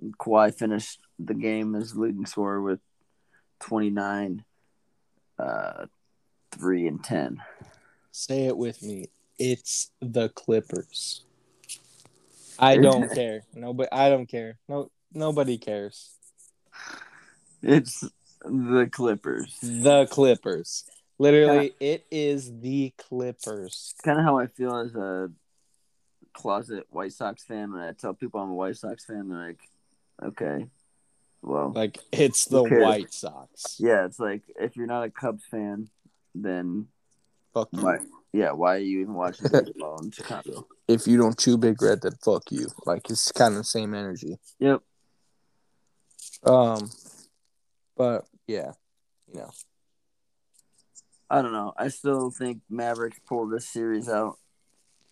[0.00, 2.80] And Kawhi finished the game as leading scorer with
[3.60, 4.44] twenty nine,
[5.42, 5.86] uh,
[6.52, 7.42] three and ten.
[8.10, 9.08] Say it with me.
[9.38, 11.24] It's the Clippers.
[12.58, 13.42] I don't care.
[13.54, 13.88] Nobody.
[13.90, 14.58] I don't care.
[14.68, 14.90] No.
[15.14, 16.16] Nobody cares.
[17.62, 18.04] It's
[18.44, 19.58] the Clippers.
[19.62, 20.84] The Clippers.
[21.18, 23.94] Literally, it is the Clippers.
[24.02, 25.30] kind of how I feel as a
[26.32, 27.72] closet White Sox fan.
[27.72, 29.60] When I tell people I'm a White Sox fan, they're like,
[30.22, 30.66] "Okay,
[31.42, 33.76] well, Like it's the White Sox.
[33.78, 35.88] yeah." It's like if you're not a Cubs fan,
[36.34, 36.86] then
[37.52, 37.82] Fuck you.
[37.82, 37.98] why?
[38.32, 40.66] Yeah, why are you even watching baseball in Chicago?
[40.88, 42.66] If you don't chew Big Red, then fuck you.
[42.86, 44.38] Like it's kind of the same energy.
[44.58, 44.80] Yep.
[46.44, 46.90] Um,
[47.96, 48.72] but yeah,
[49.32, 49.50] you know,
[51.30, 51.72] I don't know.
[51.76, 54.38] I still think Mavericks pull this series out.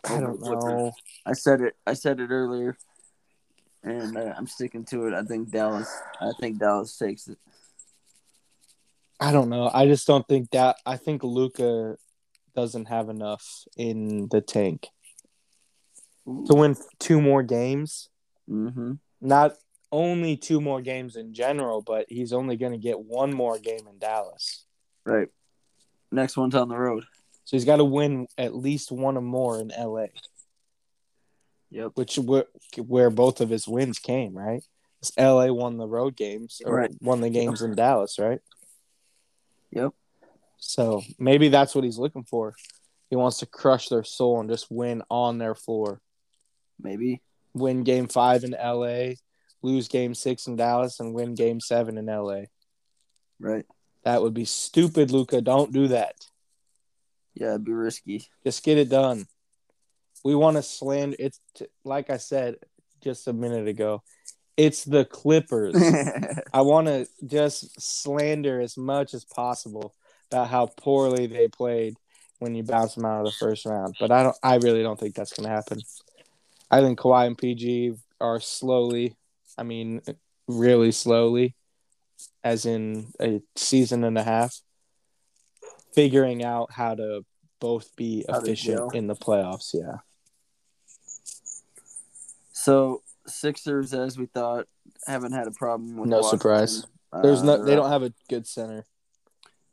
[0.08, 0.92] I don't know.
[1.26, 1.76] I said it.
[1.86, 2.76] I said it earlier,
[3.82, 5.14] and uh, I'm sticking to it.
[5.14, 5.90] I think Dallas.
[6.20, 7.38] I think Dallas takes it.
[9.18, 9.70] I don't know.
[9.72, 10.76] I just don't think that.
[10.86, 11.96] I think Luka
[12.54, 14.88] doesn't have enough in the tank
[16.26, 18.08] to win two more games.
[18.48, 18.92] Mm-hmm.
[19.20, 19.56] Not
[19.92, 23.86] only two more games in general, but he's only going to get one more game
[23.88, 24.64] in Dallas.
[25.04, 25.28] Right.
[26.12, 27.04] Next one's on the road.
[27.44, 30.06] So he's got to win at least one or more in LA,
[31.70, 31.92] Yep.
[31.94, 32.46] which where,
[32.78, 34.62] where both of his wins came, right?
[35.16, 36.90] LA won the road games or Right.
[37.00, 38.40] won the games in Dallas, right?
[39.70, 39.92] Yep.
[40.58, 42.54] So maybe that's what he's looking for.
[43.08, 46.00] He wants to crush their soul and just win on their floor.
[46.78, 47.22] Maybe.
[47.54, 49.14] Win game five in LA,
[49.62, 52.42] lose game six in Dallas, and win game seven in LA.
[53.38, 53.64] Right.
[54.04, 55.40] That would be stupid, Luka.
[55.40, 56.14] Don't do that.
[57.34, 58.26] Yeah, it'd be risky.
[58.44, 59.26] Just get it done.
[60.24, 61.16] We want to slander.
[61.18, 62.56] It's t- like I said
[63.02, 64.02] just a minute ago.
[64.56, 65.74] It's the Clippers.
[66.52, 69.94] I want to just slander as much as possible
[70.30, 71.94] about how poorly they played
[72.38, 73.96] when you bounce them out of the first round.
[73.98, 74.36] But I don't.
[74.42, 75.80] I really don't think that's going to happen.
[76.70, 79.16] I think Kawhi and PG are slowly.
[79.56, 80.02] I mean,
[80.46, 81.54] really slowly,
[82.44, 84.60] as in a season and a half,
[85.94, 87.24] figuring out how to
[87.60, 89.74] both be How efficient in the playoffs.
[89.74, 89.98] Yeah.
[92.62, 94.66] So Sixers, as we thought,
[95.06, 96.38] haven't had a problem with No Washington.
[96.38, 96.86] surprise.
[97.12, 97.64] Uh, There's no.
[97.64, 98.84] they're up- don't have a good center.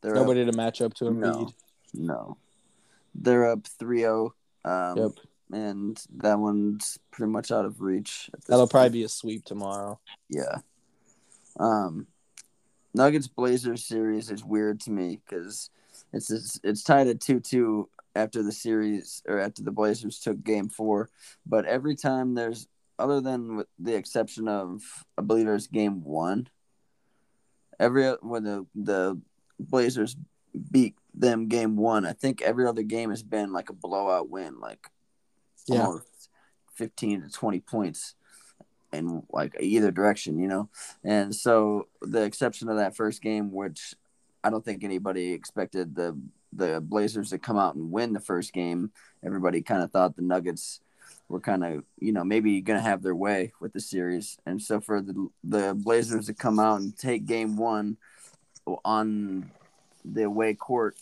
[0.01, 1.21] they're Nobody to match up to Up, Embiid.
[1.23, 1.53] no,
[1.93, 2.37] no.
[3.15, 4.31] They're up 3-0.
[4.65, 5.11] Um, Yep.
[5.51, 8.29] And that one's pretty much out of reach.
[8.47, 8.71] That'll point.
[8.71, 9.97] probably be a sweep tomorrow.
[10.29, 10.57] Yeah.
[11.59, 12.07] Um,
[12.93, 15.69] Nuggets Blazers series is weird to me because
[16.13, 20.43] it's, it's it's tied at two two after the series or after the Blazers took
[20.43, 21.09] Game Four,
[21.45, 22.67] but every time there's
[22.99, 24.81] other than with the exception of
[25.17, 26.47] I believe there's Game One.
[27.79, 29.19] Every when the the
[29.59, 30.15] Blazers
[30.71, 34.59] beat them Game One, I think every other game has been like a blowout win,
[34.59, 34.87] like
[35.67, 35.85] Yeah.
[35.85, 36.29] almost
[36.73, 38.15] fifteen to twenty points
[38.93, 40.69] in like either direction, you know.
[41.03, 43.93] And so the exception of that first game, which
[44.43, 46.19] I don't think anybody expected the
[46.53, 48.91] the Blazers to come out and win the first game.
[49.23, 50.79] Everybody kind of thought the Nuggets
[51.29, 54.61] were kind of you know maybe going to have their way with the series, and
[54.61, 57.97] so for the the Blazers to come out and take Game One
[58.83, 59.51] on
[60.05, 60.95] the away court.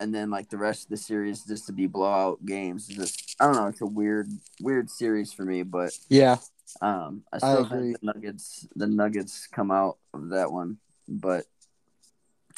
[0.00, 3.36] And then, like the rest of the series, just to be blowout games, is just
[3.40, 3.68] I don't know.
[3.68, 4.28] It's a weird,
[4.60, 6.36] weird series for me, but Yeah.
[6.80, 7.92] Um, I I still agree.
[7.92, 11.46] think the Nuggets the Nuggets come out of that one, but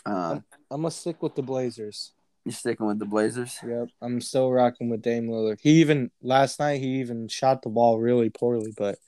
[0.06, 2.12] um, I'm gonna stick with the Blazers.
[2.46, 3.58] You're sticking with the Blazers.
[3.66, 5.58] Yep, I'm still rocking with Dame Lillard.
[5.60, 8.98] He even last night he even shot the ball really poorly, but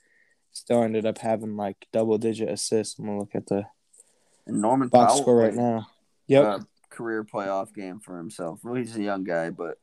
[0.51, 2.99] still ended up having like double digit assists.
[2.99, 3.65] I'm gonna look at the
[4.45, 5.87] And Norman box Powell score right now.
[6.27, 6.43] Yep.
[6.43, 8.59] a career playoff game for himself.
[8.63, 9.79] Well, he's a young guy, but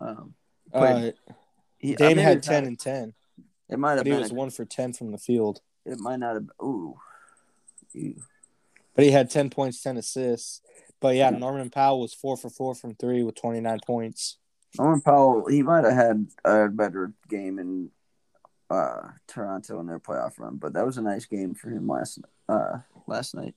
[0.00, 0.34] um,
[0.72, 1.10] uh,
[1.78, 3.14] he, Dame had ten not- and ten,
[3.68, 5.60] It might have but he was a- one for ten from the field.
[5.84, 6.46] it might not have.
[6.60, 6.96] Ooh,
[7.92, 8.16] Ew.
[8.96, 10.62] But he had ten points, ten assists.
[11.00, 14.38] But yeah, Norman Powell was four for four from three with twenty nine points.
[14.78, 15.46] Norman Powell.
[15.48, 17.90] He might have had a better game in
[18.70, 22.20] uh, Toronto in their playoff run, but that was a nice game for him last
[22.48, 23.54] uh, last night.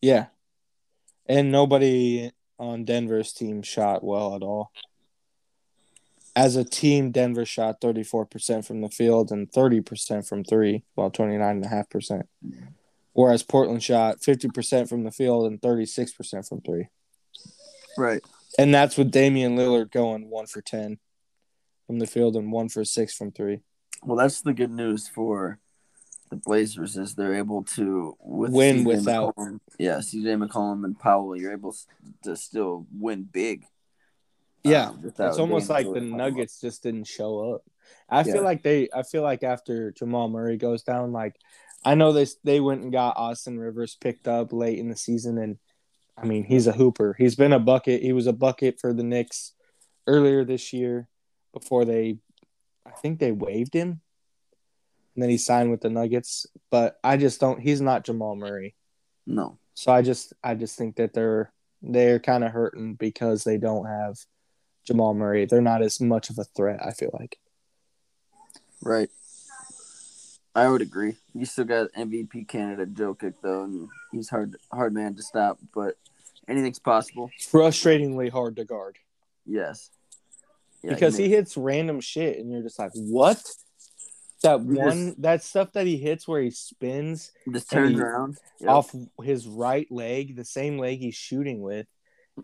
[0.00, 0.26] Yeah.
[1.26, 4.72] And nobody on Denver's team shot well at all.
[6.36, 12.22] As a team, Denver shot 34% from the field and 30% from three, while 29.5%.
[13.12, 16.88] Whereas Portland shot 50% from the field and 36% from three.
[17.98, 18.22] Right.
[18.58, 20.98] And that's with Damian Lillard going one for 10
[21.86, 23.60] from the field and one for six from three.
[24.02, 25.58] Well, that's the good news for
[26.30, 30.98] the Blazers is they're able to with Win CJ without- McCollum, yeah CJ McCollum and
[30.98, 31.36] Powell.
[31.36, 31.74] You're able
[32.22, 33.64] to still win big.
[34.62, 36.00] Yeah, um, it's almost Dame like the.
[36.02, 37.62] Nuggets just didn't show up.
[38.08, 38.34] I Yeah.
[38.34, 38.88] feel like they.
[38.94, 41.34] I feel like after Jamal Murray goes down, like
[41.84, 45.38] I know they they went and got Austin Rivers picked up late in the season,
[45.38, 45.58] and
[46.16, 47.14] I mean he's a hooper.
[47.18, 48.02] He's been a bucket.
[48.02, 49.52] He was a bucket for the Knicks
[50.06, 51.08] earlier this year
[51.52, 52.18] before they,
[52.86, 54.00] I think they waived him,
[55.14, 56.46] and then he signed with the Nuggets.
[56.70, 57.60] But I just don't.
[57.60, 58.74] He's not Jamal Murray.
[59.26, 59.58] No.
[59.74, 63.86] So I just I just think that they're they're kind of hurting because they don't
[63.86, 64.18] have
[64.84, 65.46] Jamal Murray.
[65.46, 66.80] They're not as much of a threat.
[66.84, 67.38] I feel like.
[68.82, 69.10] Right.
[70.54, 71.16] I would agree.
[71.34, 75.58] You still got MVP candidate Jokic though, and he's hard hard man to stop.
[75.74, 75.96] But
[76.48, 77.30] anything's possible.
[77.40, 78.98] Frustratingly hard to guard
[79.46, 79.90] Yes.
[80.82, 83.42] Yeah, because he hits random shit, and you're just like, what?
[84.42, 88.70] That one, that stuff that he hits where he spins just turns around Yep.
[88.70, 91.86] off his right leg, the same leg he's shooting with,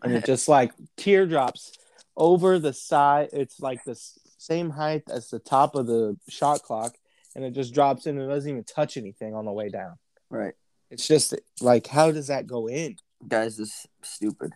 [0.03, 1.73] and it just like teardrops
[2.17, 3.31] over the side.
[3.33, 3.99] It's like the
[4.39, 6.95] same height as the top of the shot clock,
[7.37, 9.97] and it just drops in and doesn't even touch anything on the way down.
[10.31, 10.55] right.
[10.91, 12.97] It's just like, how does that go in?
[13.29, 14.53] Guys is stupid.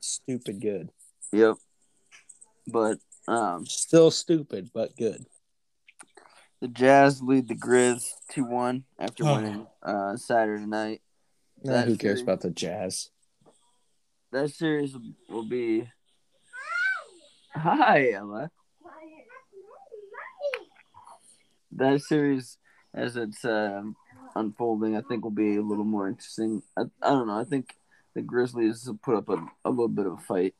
[0.00, 0.90] Stupid good.
[1.32, 1.56] Yep.
[2.66, 5.26] But um, Still stupid, but good.
[6.62, 9.36] the Jazz lead the Grizz two one after Oh.
[9.36, 11.02] winning uh, Saturday night.
[11.62, 13.10] Nah, That who cares series- about the Jazz?
[14.32, 14.96] That series
[15.28, 15.90] will be.
[17.54, 18.50] Hi, Emma.
[21.72, 22.58] That series,
[22.94, 23.96] as it's um,
[24.34, 26.62] unfolding, I think will be a little more interesting.
[26.76, 27.38] I, I don't know.
[27.38, 27.74] I think
[28.14, 30.54] the Grizzlies will put up a, a little bit of a fight.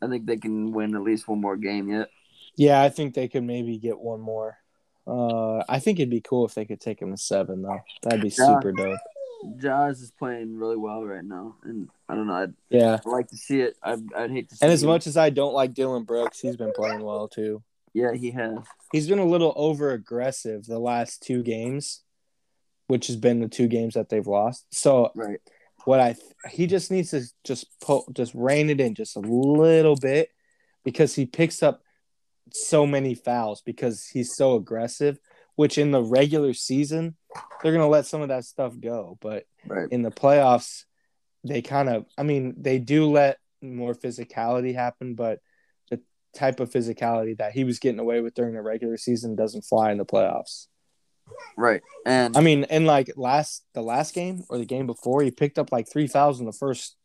[0.00, 2.08] I think they can win at least one more game yet.
[2.56, 4.58] Yeah, I think they could maybe get one more.
[5.06, 7.80] Uh, I think it'd be cool if they could take him to seven, though.
[8.02, 8.98] That'd be super dope.
[9.58, 12.34] Jazz is playing really well right now, and I don't know.
[12.34, 12.94] I'd, Yeah.
[13.04, 13.76] I'd like to see it.
[13.82, 14.64] I'd, I'd hate to see.
[14.64, 17.62] And as him- much as I don't like Dillon Brooks, he's been playing well too.
[17.94, 18.58] Yeah, he has.
[18.92, 22.02] He's been a little over aggressive the last two games,
[22.86, 24.66] which has been the two games that they've lost.
[24.70, 25.40] So Right.
[25.84, 26.16] what I
[26.50, 30.28] he just needs to just pull just rein it in just a little bit
[30.84, 31.82] because he picks up
[32.52, 35.18] so many fouls because he's so aggressive.
[35.54, 37.16] Which in the regular season
[37.62, 39.88] they're gonna let some of that stuff go, but Right.
[39.90, 40.84] in the playoffs
[41.44, 45.40] they kind of I mean they do let more physicality happen, but
[46.34, 49.90] type of physicality that he was getting away with during the regular season doesn't fly
[49.92, 50.66] in the playoffs.
[51.56, 51.82] Right.
[52.04, 55.58] And I mean, in like last the last game or the game before, he picked
[55.58, 56.96] up like three fouls the first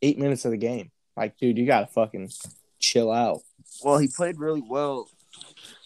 [0.00, 0.90] eight minutes of the game.
[1.16, 2.30] Like, dude, you gotta fucking
[2.80, 3.40] chill out.
[3.84, 5.08] well, he played really well.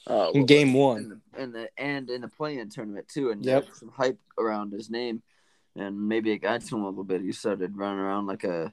[0.07, 3.44] Uh, In game in one, the, in the and in the play-in tournament too, and
[3.44, 3.66] Yep.
[3.74, 5.20] some hype around his name,
[5.74, 7.22] and maybe it got to him a little bit.
[7.22, 8.72] He started running around like a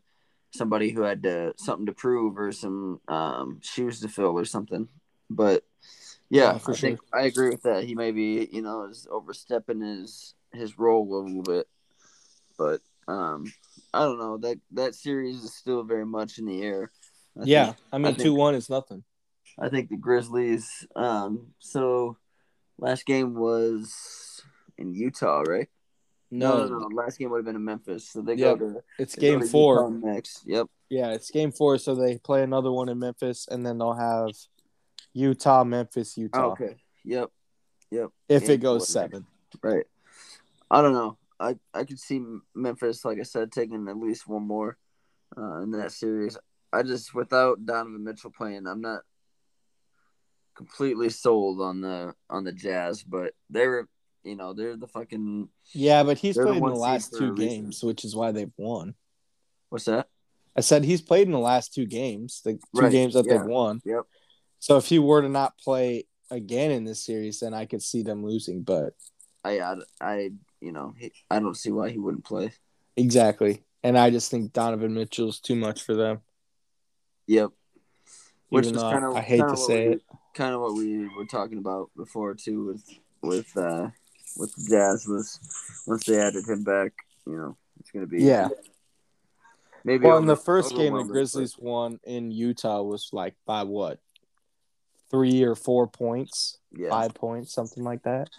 [0.54, 4.88] somebody who had to, something to prove or some um, shoes to fill or something.
[5.30, 5.64] But
[6.30, 7.84] yeah, Yeah, for I think I agree with that.
[7.84, 11.68] He maybe you know is overstepping his his role a little bit,
[12.58, 13.52] but um,
[13.94, 16.92] I don't know that that series is still very much in the air.
[17.40, 17.66] I yeah.
[17.66, 19.04] think- I mean, I think- two one is nothing.
[19.60, 20.88] I think the Grizzlies.
[20.96, 22.18] Um, so
[22.80, 24.42] last game was
[24.80, 25.70] in Utah, right?
[26.34, 26.88] No, no, no.
[26.88, 28.10] Last game would have been in Memphis.
[28.10, 29.92] So they go to it's game to four.
[29.92, 30.42] Next.
[30.46, 30.68] Yep.
[30.90, 31.78] Yeah, it's game four.
[31.78, 34.32] So they play another one in Memphis, and then they'll have
[35.14, 36.52] Utah, Memphis, Utah.
[36.54, 36.76] okay.
[37.06, 37.30] Yep.
[37.92, 38.10] Yep.
[38.30, 39.28] if And it goes seven.
[39.62, 39.86] Right.
[40.72, 41.18] I don't know.
[41.40, 42.24] I I could see
[42.56, 44.78] Memphis, like I said, taking at least one more
[45.38, 46.38] uh, in that series.
[46.72, 49.02] I just without Donovan Mitchell playing, I'm not
[50.56, 53.88] completely sold on the on the Jazz, but they're
[54.24, 57.32] you know they're the fucking Yeah, but he's They're the played in the last two
[57.32, 57.36] reason.
[57.36, 58.96] games, which is why they've won.
[59.70, 60.08] what's that?
[60.56, 63.38] I said he's played in the last two games, the two Right, games that yeah.
[63.38, 63.82] they've won.
[63.86, 64.04] Yep.
[64.60, 68.04] So if he were to not play again in this series, then I could see
[68.04, 68.64] them losing.
[68.64, 68.94] But
[69.44, 72.54] I I, I you know he, I don't see why he wouldn't play.
[72.96, 76.22] exactly, and I just think Donovan Mitchell's too much for them.
[77.28, 77.52] Yep.
[78.50, 80.02] Which Even is kind of I hate to say it.
[80.34, 82.84] kind of what we were talking about before too with
[83.22, 83.90] with uh
[84.38, 85.40] with the Jazz was
[85.86, 86.94] once they added him back,
[87.26, 88.50] you know, it's gonna be Yeah.
[89.84, 93.64] maybe Well, in the first game, the overwhelming, Grizzlies won in Utah was like by
[93.64, 94.00] what,
[95.10, 98.30] three or four points, but yeah, five points, something like that.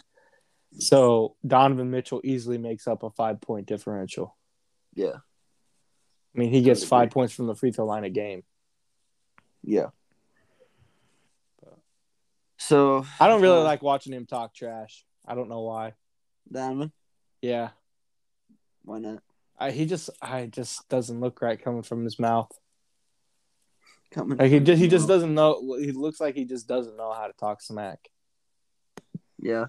[0.79, 4.37] So Donovan Mitchell easily makes up a five point differential.
[4.95, 8.43] yeah, I mean, he gets five points from the free throw line a game.
[9.63, 9.91] yeah.
[12.57, 15.05] So I don't really uh, like watching him talk trash.
[15.27, 15.95] I don't know why.
[16.51, 16.93] Donovan.
[17.41, 17.71] Yeah,
[18.85, 19.23] Why not?
[19.59, 22.51] I, he just, I just doesn't look right coming from his mouth.
[24.11, 24.39] Coming.
[24.39, 25.77] Like he just, he just doesn't know.
[25.79, 27.99] He looks like he just doesn't know how to talk smack.
[29.39, 29.67] Yeah.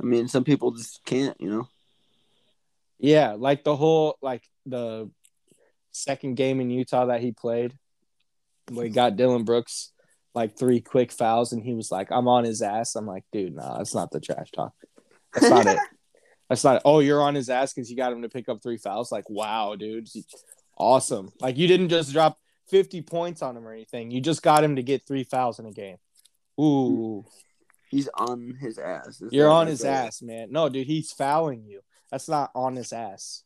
[0.00, 1.68] I mean, some people just can't, you know.
[2.98, 5.10] Yeah, like the whole like the
[5.92, 7.74] second game in Utah that he played,
[8.70, 9.92] where he got Dillon Brooks
[10.34, 13.54] like three quick fouls, and he was like, "I'm on his ass." I'm like, dude,
[13.54, 14.72] nah, that's not the trash talk.
[15.34, 15.78] That's not it.
[16.48, 16.80] That's not.
[16.86, 19.12] Oh, you're on his ass because you got him to pick up three fouls.
[19.12, 20.08] Like, wow, dude,
[20.78, 21.30] awesome.
[21.42, 22.38] Like you didn't just drop
[22.70, 24.10] 50 points on him or anything.
[24.10, 25.96] You just got him to get three fouls in a game.
[26.58, 27.26] Ooh,
[27.90, 29.22] He's on his ass.
[29.30, 29.90] You're on his it is?
[29.90, 30.48] ass, man.
[30.50, 31.80] No, dude, he's fouling you.
[32.10, 33.42] That's not on his ass.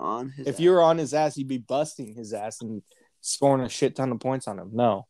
[0.00, 0.46] On his.
[0.46, 0.60] If ass.
[0.60, 2.82] you were on his ass, you'd be busting his ass and
[3.20, 4.70] scoring a shit ton of points on him.
[4.72, 5.06] No,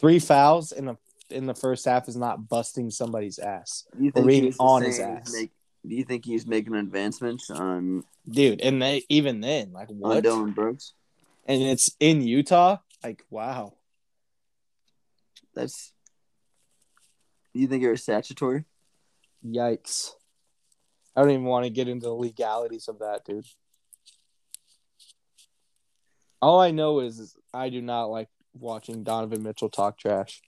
[0.00, 0.96] three fouls in the
[1.28, 4.98] in the first half is not busting somebody's ass, do you or being on his
[4.98, 5.32] ass.
[5.32, 5.52] Make,
[5.86, 8.60] do you think he's making advancements on dude.
[8.60, 10.22] And they even then, like what?
[10.22, 10.94] Dillon Brooks?
[11.46, 12.78] And it's in Utah.
[13.02, 13.74] Like wow.
[15.54, 15.92] That's.
[17.54, 18.64] Do you think it was statutory?
[19.44, 20.12] Yikes.
[21.16, 23.44] I don't even want to get into the legalities of that, dude.
[26.40, 30.40] All I know is, is I do not like watching Donovan Mitchell talk trash.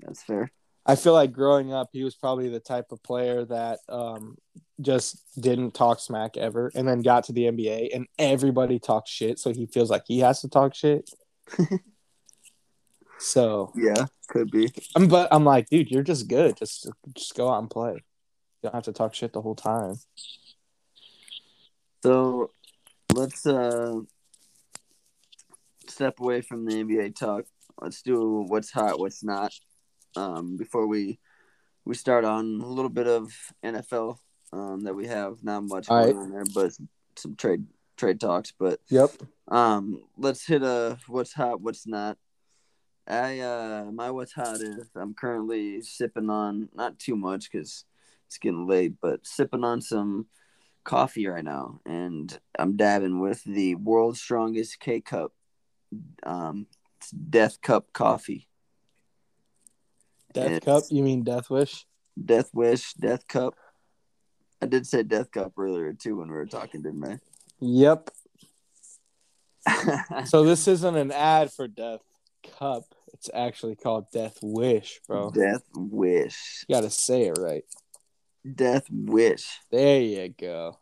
[0.00, 0.50] That's fair.
[0.86, 4.36] I feel like growing up, he was probably the type of player that um,
[4.80, 9.38] just didn't talk smack ever, and then got to the NBA, and everybody talks shit,
[9.38, 11.08] so he feels like he has to talk shit.
[13.18, 14.70] so, Yeah, could be.
[14.94, 16.58] I'm, but I'm like, dude, you're just good.
[16.58, 17.92] Just just go out and play.
[17.92, 18.00] You
[18.64, 19.94] don't have to talk shit the whole time.
[22.02, 22.50] So
[23.14, 24.00] let's uh
[25.94, 27.44] step away from the NBA talk.
[27.80, 29.52] Let's do what's hot, what's not.
[30.16, 31.18] Um, before we
[31.84, 33.32] we start on a little bit of
[33.64, 34.18] NFL
[34.52, 36.22] um, that we have not much All going right.
[36.22, 36.72] on there, but
[37.16, 37.66] some trade
[37.96, 38.52] trade talks.
[38.58, 39.10] But Yep.
[39.48, 42.18] um, let's hit a what's hot, what's not.
[43.06, 47.84] I uh, my what's hot is I'm currently sipping on not too much because
[48.26, 50.26] it's getting late, but sipping on some
[50.84, 55.32] coffee right now, and I'm dabbing with the world's strongest K cup.
[56.22, 56.66] Um,
[57.30, 58.48] Death Cup coffee.
[60.32, 60.82] Death It's Cup?
[60.90, 61.86] You mean Death Wish?
[62.22, 63.54] Death Wish, Death Cup.
[64.60, 67.20] I did say Death Cup earlier too when we were talking, didn't
[67.60, 68.10] Yep.
[70.26, 72.00] So this isn't an ad for Death
[72.58, 72.84] Cup.
[73.12, 75.30] It's actually called Death Wish, bro.
[75.30, 77.64] Death Wish, You gotta say it right.
[78.54, 79.60] Death Wish.
[79.70, 80.78] There you go.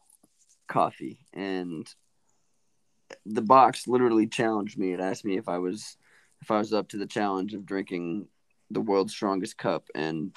[0.69, 1.87] coffee and
[3.27, 5.97] the box literally challenged me it asked me if i was
[6.41, 8.27] if i was up to the challenge of drinking
[8.71, 10.37] the world's strongest cup and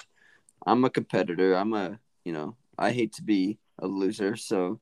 [0.66, 4.80] i'm a competitor i'm a you know i hate to be a loser so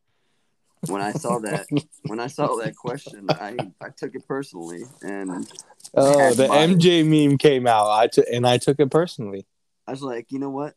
[0.87, 1.67] when i saw that
[2.07, 5.51] when i saw that question i i took it personally and
[5.97, 6.71] Oh, the mine.
[6.81, 7.89] MJ meme came out.
[7.89, 9.47] I took and I took it personally.
[9.87, 10.75] i was like you know what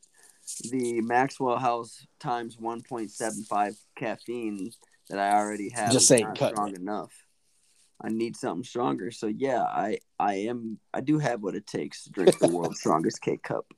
[0.70, 4.72] the maxwell house times 1.75 caffeine
[5.10, 6.78] that i already have Just not strong it.
[6.80, 7.14] enough
[8.00, 9.12] I need something stronger.
[9.12, 12.80] So yeah, I I am I do have what it takes to drink the world's
[12.82, 13.74] strongest K cup.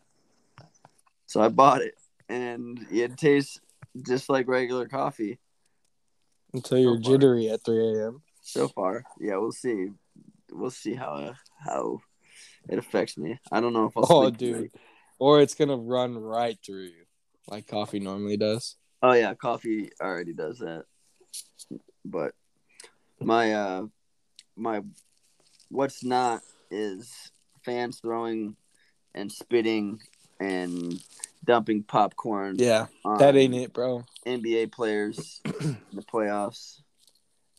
[1.25, 1.95] So I bought it,
[2.27, 3.59] and it tastes
[4.05, 5.39] just like regular coffee
[6.53, 7.11] Until you're far.
[7.11, 8.21] jittery at 3 a.m.
[8.41, 9.03] so far.
[9.19, 9.87] Yeah, we'll see.
[10.51, 11.99] We'll see how how
[12.67, 13.39] it affects me.
[13.51, 14.05] I don't know if I'll.
[14.09, 14.55] Oh, dude.
[14.55, 14.71] tonight.
[15.17, 17.05] or it's gonna run right through you,
[17.47, 18.75] like coffee normally does.
[19.01, 20.83] Oh yeah, coffee already does that.
[22.05, 22.33] But
[23.19, 23.85] my uh
[24.55, 24.81] my
[25.69, 27.31] what's not is
[27.63, 28.55] fans throwing
[29.13, 29.99] and spitting
[30.39, 31.01] and
[31.43, 32.87] dumping popcorn Yeah,
[33.19, 34.03] that ain't it, bro.
[34.25, 36.81] NBA players in the playoffs.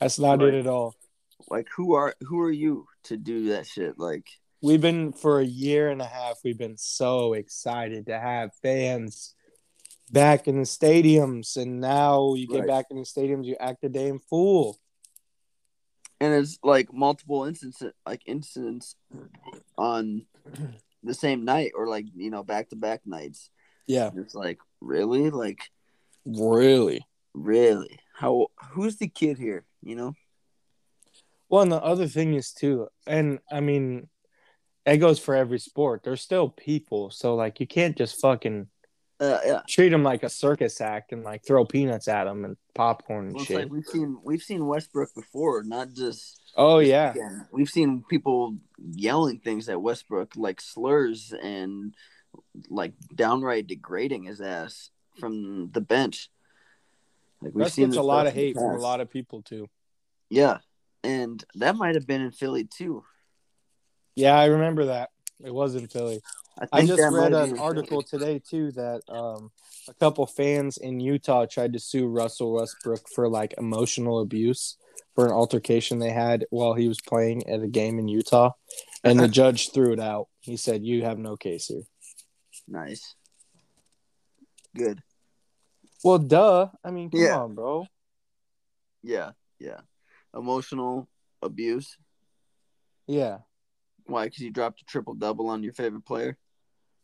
[0.00, 0.54] That's not Right.
[0.54, 0.94] it at all.
[1.48, 3.98] Like who are who are you to do that shit?
[3.98, 4.26] Like
[4.62, 6.40] We've been for a year and a half.
[6.44, 9.34] We've been so excited to have fans
[10.10, 12.66] back in the stadiums, and now you get Right.
[12.68, 14.78] back in the stadiums, you act a damn fool.
[16.22, 18.94] and it's like multiple instances like incidents
[19.78, 20.26] on
[21.02, 23.48] the same night or like you know back to back nights
[23.86, 25.60] Yeah, it's like really like
[26.26, 27.06] really.
[27.32, 30.14] really how who's the kid here you know
[31.48, 34.08] Well, and the other thing is too, and I mean,
[34.84, 36.02] it goes for every sport.
[36.04, 38.68] There's still people, so like you can't just fucking
[39.20, 42.56] uh, yeah treat them like a circus act and like throw peanuts at them and
[42.74, 43.56] popcorn and well, shit.
[43.58, 47.12] like we've seen we've seen westbrook before not just oh yeah,
[47.52, 48.56] we've seen people
[48.92, 51.94] yelling things at westbrook like slurs and
[52.68, 56.30] like downright degrading his ass from the bench
[57.42, 59.68] like this gets a lot of hate from a lot of people too.
[60.28, 60.58] Yeah,
[61.02, 63.04] and that might have been in Philly too.
[64.14, 65.10] Yeah, I remember that.
[65.42, 66.20] It was in Philly.
[66.60, 69.50] I, I just read an article today too that um,
[69.88, 74.76] a couple fans in Utah tried to sue Russell Westbrook for like emotional abuse
[75.14, 78.50] for an altercation they had while he was playing at a game in Utah,
[79.04, 80.28] and the judge threw it out.
[80.40, 81.82] He said, "You have no case here."
[82.68, 83.14] Nice,
[84.76, 85.02] good.
[86.04, 86.68] Well, duh.
[86.84, 87.38] I mean, come Yeah.
[87.38, 87.86] on, bro.
[89.02, 89.80] Yeah, yeah.
[90.34, 91.08] Emotional
[91.42, 91.96] abuse.
[93.06, 93.38] Yeah,
[94.06, 94.26] Why?
[94.26, 96.38] Because you dropped a triple double on your favorite player.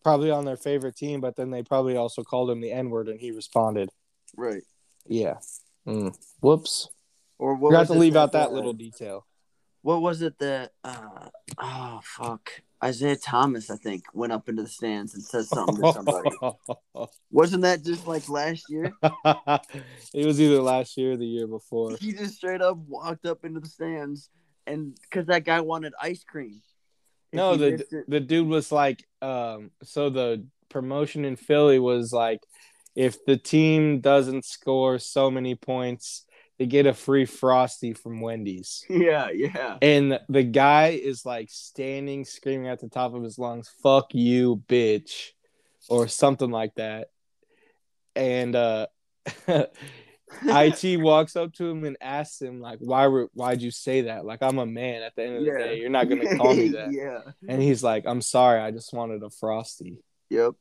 [0.07, 3.09] Probably on their favorite team, but then they probably also called him the N word,
[3.09, 3.91] and he responded.
[4.37, 4.63] Right.
[5.05, 5.39] Yeah.
[5.85, 6.17] Mm.
[6.39, 6.89] Whoops.
[7.39, 7.71] Or what?
[7.71, 9.27] Forgot was to leave out that uh, little detail.
[9.83, 10.71] What was it that?
[10.85, 11.29] Uh,
[11.59, 12.53] oh fuck!
[12.85, 16.31] Isaiah Thomas, I think, went up into the stands and said something to somebody.
[17.33, 18.93] Wasn't that just like last year?
[19.03, 21.97] it was either last year or the year before.
[21.99, 24.31] He just straight up walked up into the stands,
[24.69, 26.63] and because that guy wanted ice cream.
[27.37, 32.41] No, the the dude was like, um, so the promotion in Philly was like,
[32.95, 36.25] if the team doesn't score so many points,
[36.59, 38.85] they get a free frosty from Wendy's.
[38.91, 39.77] yeah, yeah.
[39.83, 44.63] And the guy is like standing, screaming at the top of his lungs, "Fuck you,
[44.67, 45.31] bitch,"
[45.89, 47.09] or something like that.
[48.15, 48.87] And uh,
[50.43, 54.25] it walks up to him and asks him like, "Why were why'd you say that?
[54.25, 55.03] Like I'm a man.
[55.03, 57.21] At the end of the day, you're not gonna call me that." yeah.
[57.49, 58.61] And he's like, "I'm sorry.
[58.61, 60.55] I just wanted a frosty." Yep.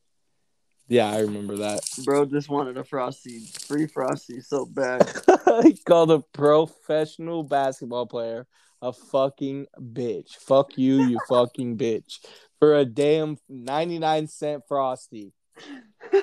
[0.88, 1.82] Yeah, I remember that.
[2.04, 5.12] Bro just wanted a frosty, free frosty so bad.
[5.64, 8.46] he called a professional basketball player
[8.86, 10.36] a fucking bitch.
[10.36, 12.20] Fuck you, you fucking bitch.
[12.60, 15.34] For a damn 99 cent frosty.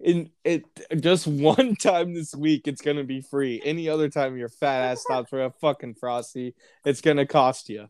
[0.00, 0.64] In it
[1.00, 3.60] just one time this week it's gonna be free.
[3.64, 6.54] Any other time your fat ass stops for a fucking frosty,
[6.84, 7.88] it's gonna cost you.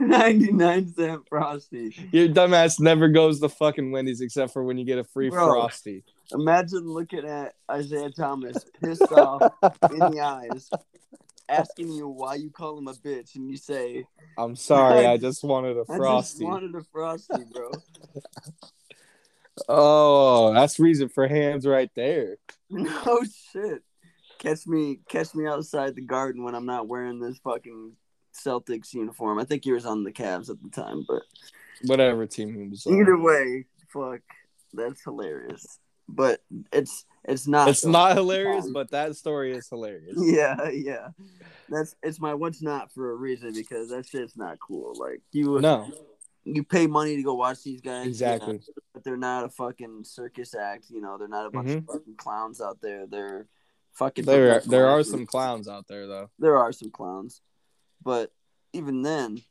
[0.00, 1.94] 99 cent frosty.
[2.10, 5.44] Your dumbass never goes to fucking Wendy's except for when you get a free Bro.
[5.46, 6.04] frosty.
[6.32, 9.42] Imagine looking at Isaiah Thomas pissed off
[9.90, 10.70] in the eyes,
[11.48, 14.06] asking you why you call him a bitch, and you say,
[14.38, 16.44] I'm sorry, I just wanted a I just frosty.
[16.44, 17.70] wanted a frosty, bro.
[19.68, 22.36] Oh, that's reason for hands right there.
[22.70, 23.20] no
[23.52, 23.82] shit.
[24.38, 27.92] Catch me catch me outside the garden when I'm not wearing this fucking
[28.34, 29.38] Celtics uniform.
[29.38, 31.22] I think he was on the Cavs at the time, but
[31.84, 32.98] Whatever team he was on.
[32.98, 34.20] either way, fuck.
[34.72, 35.78] That's hilarious.
[36.08, 36.40] But
[36.72, 37.90] it's it's not It's though.
[37.90, 40.14] not hilarious, Um, but that story is hilarious.
[40.16, 41.08] Yeah, yeah.
[41.68, 44.94] That's it's my what's not for a reason because that shit's not cool.
[44.98, 45.92] Like you No,
[46.44, 48.06] you pay money to go watch these guys.
[48.06, 48.54] exactly.
[48.54, 51.84] yeah, but they're not a fucking circus act, you know, they're not a bunch of
[51.86, 53.06] fucking clowns out there.
[53.06, 53.46] They're
[53.92, 54.30] fucking Mm-hmm.
[54.30, 56.30] There, professional there are some clowns out there though.
[56.38, 57.40] There are some clowns.
[58.02, 58.32] But
[58.72, 59.42] even then,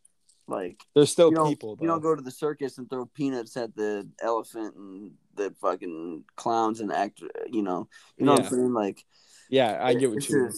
[0.48, 1.84] like There's still you people though.
[1.84, 6.24] you don't go to the circus and throw peanuts at the elephant and the fucking
[6.36, 7.22] clowns and act
[7.52, 7.88] you know
[8.18, 8.74] you know what I'm saying?
[8.74, 9.06] Like
[9.50, 10.52] yeah, I get what you mean.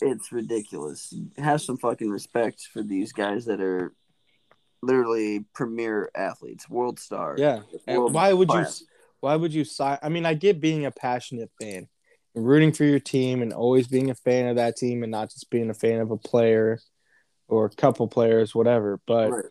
[0.00, 1.14] it's ridiculous.
[1.36, 3.92] Have some fucking respect for these guys that are
[4.86, 7.40] literally premier athletes, world stars.
[7.40, 8.64] Yeah, World why would you?
[9.20, 9.98] Why would you sign?
[10.02, 11.88] I mean, I get being a passionate fan,
[12.34, 15.30] and rooting for your team, and always being a fan of that team, and not
[15.30, 16.78] just being a fan of a player
[17.48, 19.00] or a couple players, whatever.
[19.06, 19.44] But Right.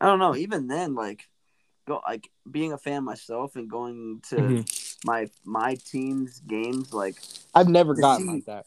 [0.00, 0.36] I don't know.
[0.36, 1.28] Even then, like
[1.86, 5.04] go like being a fan myself and going to Mhm.
[5.04, 7.16] my my team's games like
[7.54, 8.66] I've never gotten see- like that.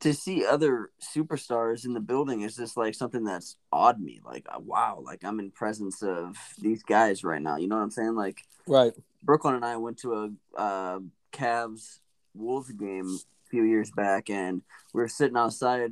[0.00, 4.46] To see other superstars in the building is just like something that's awed me like
[4.54, 7.90] uh, wow like i'm in presence of these guys right now you know what i'm
[7.90, 8.92] saying like Right.
[9.22, 11.00] brooklyn and i went to a uh
[11.32, 12.00] Cavs
[12.34, 13.06] wolves game
[13.46, 14.62] a few years back and
[14.94, 15.90] we were sitting outside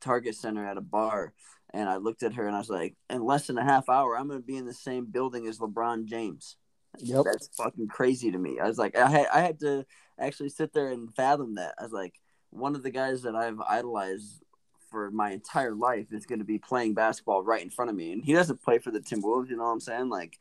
[0.00, 1.32] target center at a bar
[1.74, 4.16] and i looked at her and i was like in less than a half hour
[4.16, 6.56] i'm going to be in the same building as lebron james
[6.98, 7.24] Yep.
[7.24, 8.60] that's fucking crazy to me.
[8.60, 9.86] I was like, I had, I had to
[10.20, 11.74] actually sit there and fathom that.
[11.78, 12.12] I was like,
[12.52, 14.42] one of the guys that I've idolized
[14.90, 18.12] for my entire life is going to be playing basketball right in front of me,
[18.12, 19.48] and he doesn't play for the Timberwolves.
[19.48, 20.10] You know what I'm saying?
[20.10, 20.38] Like,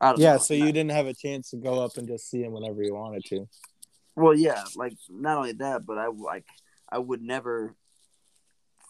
[0.00, 0.38] I don't Yeah, know.
[0.38, 2.94] so you didn't have a chance to go up and just see him whenever you
[2.94, 3.48] wanted to.
[4.16, 6.46] Well, yeah, like not only that, but I like
[6.90, 7.74] I would never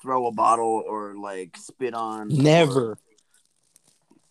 [0.01, 2.99] throw a bottle or like spit on or Never.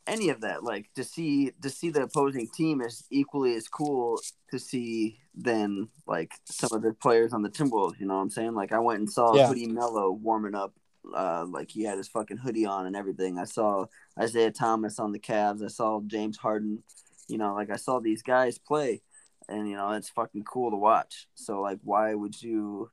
[0.08, 0.64] Any of that.
[0.64, 4.20] Like to see to see the opposing team is equally as cool
[4.52, 8.00] to see than like some of the players on the Timberwolves.
[8.00, 8.54] You know what I'm saying?
[8.54, 9.48] Like I went and saw Yeah.
[9.48, 10.74] Hoodie Melo warming up.
[11.16, 13.38] Uh, like he had his fucking hoodie on and everything.
[13.38, 13.86] I saw
[14.20, 15.64] Isaiah Thomas on the Cavs.
[15.64, 16.84] I saw James Harden.
[17.28, 19.02] You know, like I saw these guys play,
[19.50, 21.28] and you know it's fucking cool to watch.
[21.36, 22.90] So like, why would you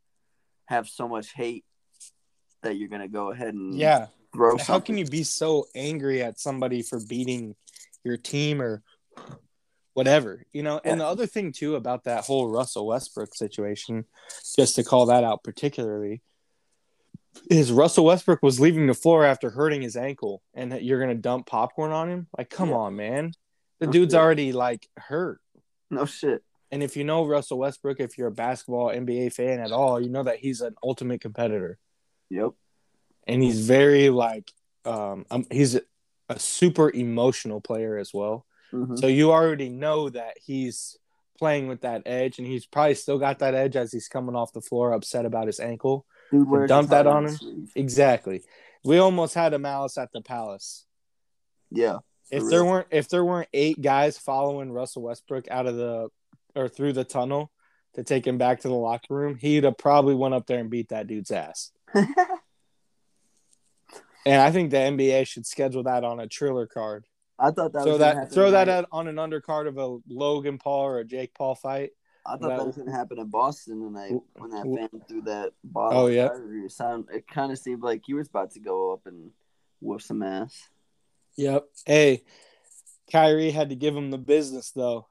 [0.67, 1.65] have so much hate
[2.63, 4.09] that you're gonna go ahead and Yeah.
[4.35, 4.87] Throw How something?
[4.95, 7.55] can you be so angry at somebody for beating
[8.05, 8.83] your team or
[9.95, 10.45] whatever?
[10.53, 14.05] You know, and the other thing too about that whole Russell Westbrook situation,
[14.57, 16.23] just to call that out particularly,
[17.51, 21.15] is Russell Westbrook was leaving the floor after hurting his ankle, and that you're gonna
[21.15, 22.27] dump popcorn on him?
[22.37, 22.77] Like, come Yeah.
[22.77, 23.33] on, man.
[23.81, 24.21] The No dude's shit.
[24.21, 25.41] already like hurt.
[25.91, 26.43] No shit.
[26.71, 30.09] And if you know Russell Westbrook, if you're a basketball NBA fan at all, you
[30.09, 31.79] know that he's an ultimate competitor.
[32.31, 32.53] Yep.
[33.27, 34.51] And he's very like
[34.85, 35.83] um, um he's a,
[36.29, 38.47] a super emotional player as well.
[38.73, 38.99] Mhm.
[38.99, 40.97] So you already know that he's
[41.39, 44.53] playing with that edge, and he's probably still got that edge as he's coming off
[44.53, 46.07] the floor, upset about his ankle.
[46.31, 47.37] Dude dump that on him?
[47.37, 47.73] sleeve.
[47.75, 48.43] Exactly.
[48.85, 50.87] We almost had a malice at the Palace.
[51.71, 51.99] Yeah.
[52.31, 52.71] If For there real.
[52.71, 56.09] weren't if there weren't eight guys following Russell Westbrook out of the
[56.57, 57.51] or through the tunnel
[57.95, 60.71] to take him back to the locker room, he'd have probably went up there and
[60.71, 61.71] beat that dude's ass.
[64.25, 67.07] And I think the NBA should schedule that on a Triller card.
[67.39, 68.79] I thought that gonna that happen throw that tonight.
[68.79, 71.91] out on an undercard of a Logan Paul or a Jake Paul fight.
[72.25, 75.53] I thought that, that- was gonna happen in Boston tonight when that fan threw that
[75.65, 76.03] bottle.
[76.03, 76.29] Oh, yeah.
[76.35, 79.31] It sound it kind of seemed like he was about to go up and
[79.81, 80.69] whoop some ass.
[81.37, 81.67] Yep.
[81.85, 82.23] Hey,
[83.11, 85.07] Kyrie had to give him the business though,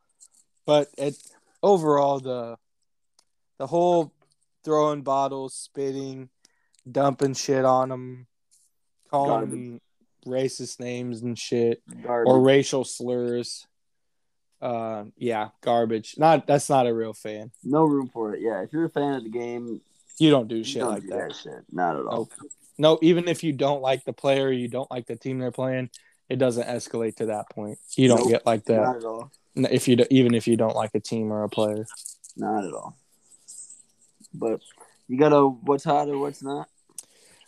[0.66, 1.18] but it
[1.62, 2.58] overall the
[3.58, 4.14] the whole
[4.64, 6.30] throwing bottles, spitting,
[6.90, 8.28] dumping shit on him,
[9.12, 9.82] calling
[10.26, 12.28] racist names and shit Garbage.
[12.30, 13.66] or racial slurs.
[14.62, 16.16] Uh, yeah, garbage.
[16.18, 17.52] Not that's not a real fan.
[17.64, 18.42] no room for it.
[18.42, 19.82] Yeah, if you're a fan of the game,
[20.20, 21.30] You don't do shit don't like do that.
[21.30, 21.64] that shit.
[21.72, 22.30] Not at all.
[22.30, 22.32] Nope.
[22.78, 25.90] No, even if you don't like the player, you don't like the team they're playing,
[26.30, 27.80] it doesn't escalate to that point.
[27.98, 28.30] You don't Nope.
[28.30, 29.32] get like that Not at all.
[29.56, 31.86] if you do, even if you don't like a team or a player.
[32.38, 32.96] Not at all.
[34.34, 34.62] But
[35.08, 36.70] you got to what's hot or what's not.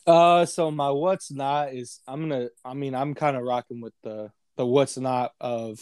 [0.05, 2.49] Uh, so my what's not is I'm gonna.
[2.65, 5.79] I mean, I'm kind of rocking with the the what's not of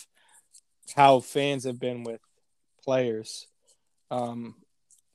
[0.95, 2.21] how fans have been with
[2.83, 3.47] players.
[4.11, 4.55] Um,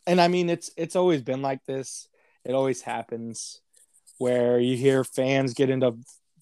[0.06, 2.08] and I mean, it's it's always been like this.
[2.44, 3.60] It always happens
[4.18, 5.94] where you hear fans get into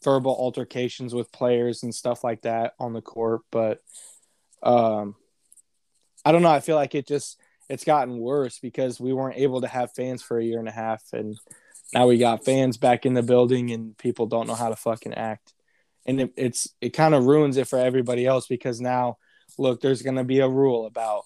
[0.02, 3.40] verbal altercations with players and stuff like that on the court.
[3.50, 3.80] But
[4.62, 5.16] um,
[6.24, 6.50] I don't know.
[6.50, 7.38] I feel like it just
[7.68, 10.72] it's gotten worse because we weren't able to have fans for a year and a
[10.72, 11.36] half, and
[11.94, 15.14] now we got fans back in the building, and people don't know how to fucking
[15.14, 15.54] act,
[16.06, 19.16] and it, it's it kind of ruins it for everybody else because now
[19.58, 21.24] look, there's going to be a rule about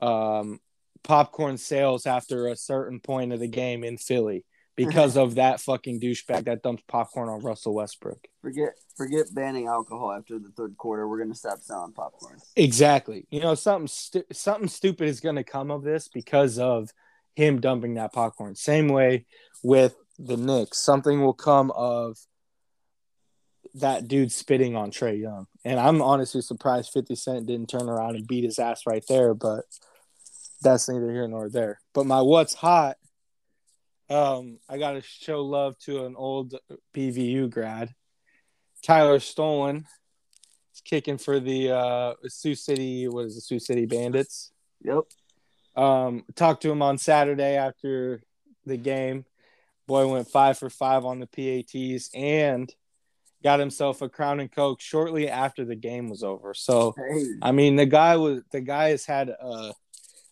[0.00, 0.60] um,
[1.02, 4.44] popcorn sales after a certain point of the game in Philly
[4.76, 8.26] because of that fucking douchebag that dumps popcorn on Russell Westbrook.
[8.42, 11.08] Forget forget banning alcohol after the third quarter.
[11.08, 12.38] We're gonna stop selling popcorn.
[12.56, 13.26] Exactly.
[13.30, 16.90] You know, something stu- something stupid is going to come of this because of
[17.34, 18.54] him dumping that popcorn.
[18.54, 19.26] Same way
[19.62, 22.18] with the Knicks, something will come of
[23.74, 25.46] that dude spitting on Trae Young.
[25.64, 29.34] And I'm honestly surprised 50 Cent didn't turn around and beat his ass right there,
[29.34, 29.64] but
[30.62, 31.80] that's neither here nor there.
[31.92, 32.96] But my what's hot
[34.10, 36.54] um I got to show love to an old
[36.94, 37.94] PVU grad.
[38.82, 39.86] Tyler Stolen
[40.74, 44.52] is kicking for the uh Sioux City what is it, Sioux City Bandits.
[44.82, 45.04] Yep.
[45.76, 48.22] Um, talked to him on Saturday after
[48.66, 49.24] the game.
[49.88, 52.72] Boy went five for five on the PATs, and
[53.42, 56.54] got himself a Crown and Coke shortly after the game was over.
[56.54, 59.72] So Hey, I mean, the guy was the guy has had a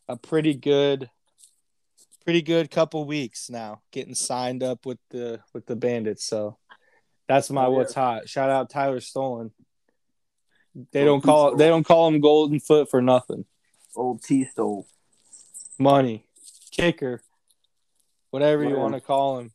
[0.09, 1.11] a pretty good,
[2.25, 6.25] pretty good couple weeks now, getting signed up with the with the Bandits.
[6.27, 6.59] So
[7.27, 7.77] that's my Oh, yeah.
[7.79, 8.29] what's hot.
[8.29, 9.51] Shout out Tyler Stolen.
[10.93, 11.59] They Oh, don't call Stolen.
[11.59, 13.47] they don't call him Golden Foot for nothing.
[13.97, 14.87] old T stole.
[15.79, 16.27] Money,
[16.71, 17.23] kicker,
[18.37, 19.51] whatever you want to call him.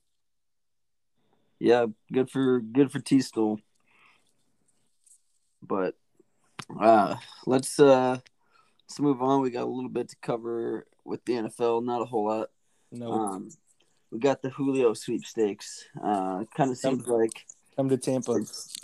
[1.59, 3.59] Yeah, good for good for T stole.
[5.61, 5.95] But
[6.79, 7.15] uh
[7.45, 8.17] let's uh
[8.87, 9.41] let's move on.
[9.41, 12.49] We got a little bit to cover with the NFL, not a whole lot.
[12.91, 13.49] No, Um
[14.11, 15.85] we got the Julio sweepstakes.
[16.03, 18.39] Uh kind of seems like come to Tampa.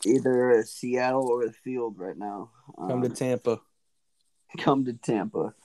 [0.06, 2.52] either Seattle or the field right now.
[2.78, 3.60] Um, Come to Tampa.
[4.60, 5.56] come to Tampa.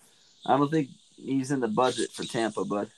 [0.46, 2.88] I don't think he's in the budget for Tampa, but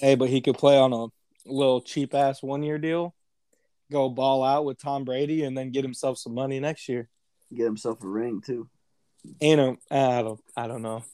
[0.00, 1.06] Hey, but he could play on a
[1.46, 3.14] little cheap ass one year deal,
[3.92, 7.08] go ball out with Tom Brady, and then get himself some money next year.
[7.54, 8.68] get himself a ring too.
[9.42, 11.04] And a, I don't, I don't know.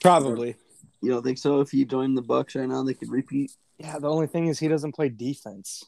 [0.00, 0.56] Probably.
[1.02, 1.60] You don't think so?
[1.60, 3.52] If he joined the Bucks right now, they could repeat.
[3.78, 3.98] Yeah.
[3.98, 5.84] The only thing is he doesn't play defense,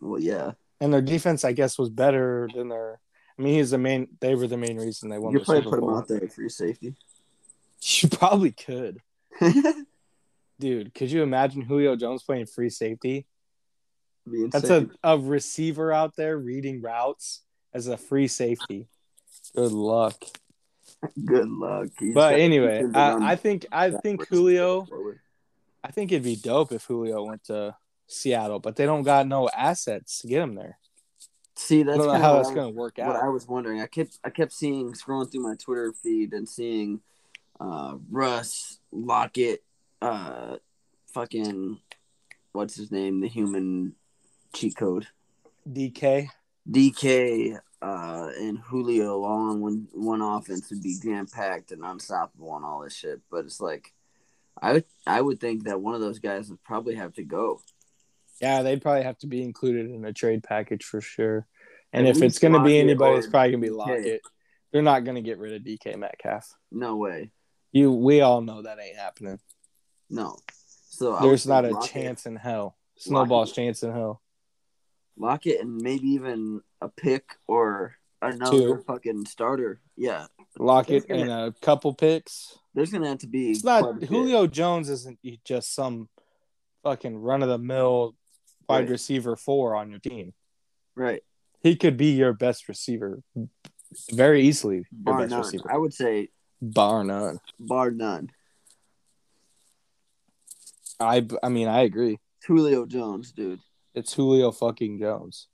[0.00, 0.52] Well, yeah.
[0.80, 3.00] and their defense, I guess, was better than their.
[3.38, 4.08] I mean, he's the main.
[4.20, 6.50] They were the main reason they won You probably put him out there for your
[6.50, 6.94] safety.
[8.00, 9.00] You probably could,
[10.60, 10.94] dude.
[10.94, 13.26] Could you imagine Julio Jones playing free safety?
[14.26, 17.42] That's a, a receiver out there reading routes
[17.74, 18.86] as a free safety.
[19.54, 20.22] Good luck.
[21.24, 21.88] good luck.
[21.98, 24.86] He's But anyway, he's been on I, I think I think Julio.
[25.82, 27.74] I think it'd be dope if Julio went to
[28.06, 30.78] Seattle, but they don't got no assets to get him there.
[31.56, 33.80] See, I that's don't know how what that's going to work What I was wondering,
[33.80, 37.00] I kept I kept seeing scrolling through my Twitter feed and seeing
[37.60, 39.62] uh, Russ Lockett,
[40.00, 40.56] uh,
[41.12, 41.78] fucking
[42.52, 43.94] what's his name, the human
[44.54, 45.06] cheat code.
[45.68, 46.28] DK.
[46.70, 52.54] DK uh, and Julio all on one one offense would be jam packed and unstoppable
[52.56, 53.20] and all this shit.
[53.30, 53.92] But it's like,
[54.60, 57.60] I would I would think that one of those guys would probably have to go.
[58.40, 61.46] Yeah, they'd probably have to be included in a trade package for sure.
[61.92, 63.74] And At if it's going to be anybody, it's probably going to be.
[63.74, 64.22] Lockett.
[64.72, 66.48] They're not going to get rid of DK Metcalf.
[66.70, 67.30] No way,
[67.72, 69.38] You, we all know that ain't happening.
[70.10, 70.36] no.
[70.94, 72.76] So I There's not a Lockett- chance in hell.
[72.98, 73.54] Snowball's Lockett.
[73.54, 74.20] chance in hell.
[75.16, 78.84] Lockett and maybe even a pick or another Two.
[78.86, 79.80] fucking starter.
[79.96, 80.26] Yeah,
[80.58, 82.58] Lockett There's and a couple picks.
[82.74, 83.52] there's gonna have to be.
[83.52, 84.08] It's not bit.
[84.10, 86.08] Julio Jones isn't just some
[86.82, 88.14] fucking run of the mill
[88.68, 88.90] wide Right.
[88.90, 90.34] receiver four on your team.
[90.94, 91.22] right?
[91.62, 93.22] He could be your best receiver
[94.12, 94.76] very easily.
[94.76, 95.40] Your Bar best none.
[95.40, 96.28] receiver, I would say
[96.62, 97.38] bar none.
[97.58, 98.30] bar none.
[101.00, 102.18] I I mean I agree.
[102.38, 103.60] It's Julio Jones, dude.
[103.94, 105.48] It's Julio fucking Jones.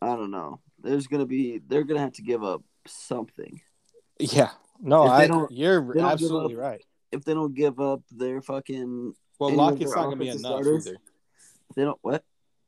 [0.00, 0.60] I don't know.
[0.80, 1.60] There's gonna be.
[1.66, 3.60] They're gonna have to give up something.
[4.20, 4.50] Yeah.
[4.80, 6.84] No, If I don't- you're don't absolutely up- right.
[7.10, 10.86] If they don't give up their fucking, Well, Lockett's not to be enough starters?
[10.86, 10.98] either.
[11.74, 12.24] they don't what?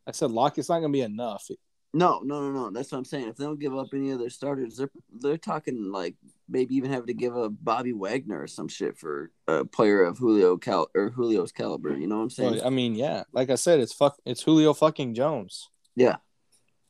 [0.06, 1.48] I said Lockett's not to be enough.
[1.92, 2.70] No, no, no, no.
[2.70, 3.28] That's what I'm saying.
[3.28, 6.14] If they don't give up any of their starters, they're they're talking like
[6.48, 10.18] maybe even having to give up Bobby Wagner or some shit for a player of
[10.18, 11.96] Julio Cal or Julio's caliber.
[11.96, 12.52] You know what I'm saying?
[12.56, 13.24] Well, I mean, yeah.
[13.32, 14.16] Like I said, it's fuck.
[14.24, 15.68] It's Julio fucking Jones.
[15.96, 16.16] Yeah,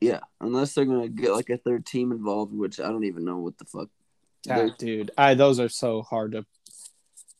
[0.02, 0.20] yeah.
[0.40, 3.56] Unless they're gonna get like a third team involved, which I don't even know what
[3.56, 3.88] the fuck.
[4.50, 6.44] Ah, dude, I those are so hard to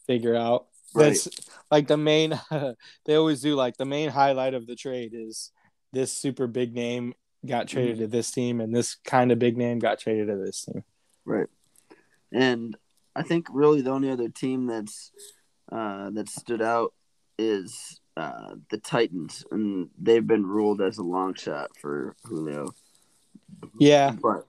[0.06, 0.66] figure out.
[0.94, 1.08] Right.
[1.08, 1.28] That's
[1.70, 2.40] like the main.
[3.04, 5.52] they always do like the main highlight of the trade is
[5.92, 7.14] this super big name
[7.46, 8.02] got traded Mm-hmm.
[8.04, 10.84] to this team, and this kind of big name got traded to this team.
[11.24, 11.46] Right.
[12.32, 12.76] And
[13.16, 15.10] I think really the only other team that's
[15.72, 16.92] uh, that stood out
[17.38, 22.72] is uh, the Titans, and they've been ruled as a long shot for Julio.
[23.78, 24.46] Yeah, But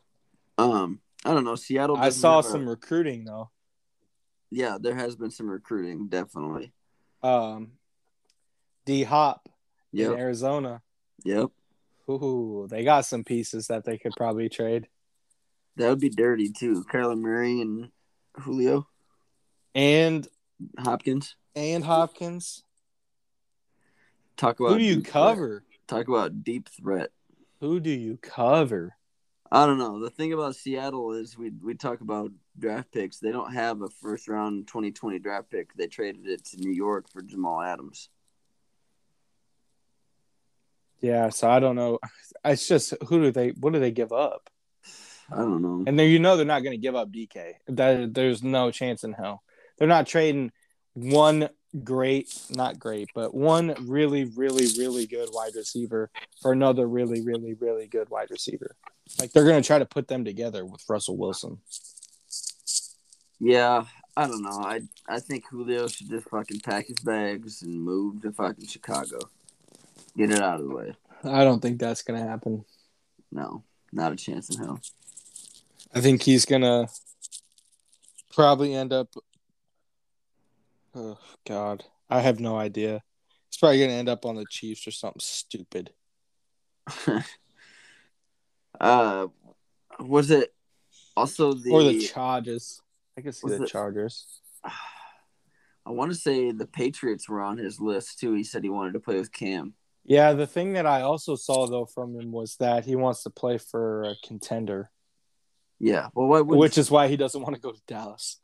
[0.58, 1.56] um, I don't know.
[1.56, 1.98] Seattle.
[1.98, 3.50] I saw a- some recruiting though.
[4.52, 6.72] yeah, there has been some recruiting, definitely.
[7.24, 7.72] Um,
[8.86, 9.48] D Hop
[9.94, 10.82] in Arizona.
[11.24, 11.50] Yep.
[12.10, 14.88] Ooh, they got some pieces that they could probably trade.
[15.78, 16.84] That would be dirty too.
[16.92, 17.90] Kyler Murray and
[18.38, 18.88] Julio
[19.74, 20.28] And
[20.80, 21.36] Hopkins.
[21.56, 22.64] and Hopkins.
[24.38, 25.14] Talk about Who do you deep threat.
[25.14, 25.64] cover?
[25.88, 27.12] Talk about deep threat.
[27.60, 28.96] Who do you cover?
[29.52, 30.00] I don't know.
[30.00, 33.20] The thing about Seattle is we we talk about draft picks.
[33.20, 35.74] They don't have a first round 2020 draft pick.
[35.76, 38.10] They traded it to New York for Jamal Adams.
[41.02, 42.00] Yeah, so I don't know.
[42.46, 43.50] It's just who do they?
[43.50, 44.50] What do they give up?
[45.32, 45.84] I don't know.
[45.88, 47.54] And then you know they're not going to give up DK.
[47.68, 49.44] That there's no chance in hell.
[49.78, 50.52] They're not trading
[50.94, 51.50] one
[51.84, 56.10] great, not great, but one really, really, really good wide receiver
[56.42, 58.76] for another really, really, really good wide receiver.
[59.20, 61.60] Like they're gonna try to put them together with Russell Wilson.
[63.40, 63.86] Yeah,
[64.16, 64.62] I don't know.
[64.64, 69.20] I I think Julio should just fucking pack his bags and move to fucking Chicago.
[70.18, 70.94] Get it out of the way.
[71.24, 72.66] I don't think that's gonna happen.
[73.32, 74.82] No, not a chance in hell.
[75.94, 76.88] I think he's gonna
[78.34, 79.14] probably end up.
[80.96, 83.02] Oh God, I have no idea.
[83.50, 85.92] He's probably gonna end up on the Chiefs or something stupid.
[88.80, 89.28] uh,
[90.00, 90.54] was it
[91.16, 92.82] also the or the Chargers.
[93.18, 94.26] I can see Was the it- Chargers.
[95.84, 98.34] I want to say the Patriots were on his list too.
[98.34, 99.74] He said he wanted to play with Cam.
[100.04, 103.30] Yeah, the thing that I also saw though from him was that he wants to
[103.30, 104.90] play for a contender,
[105.80, 106.08] Yeah.
[106.14, 108.40] Well, which is why he doesn't want to go to Dallas.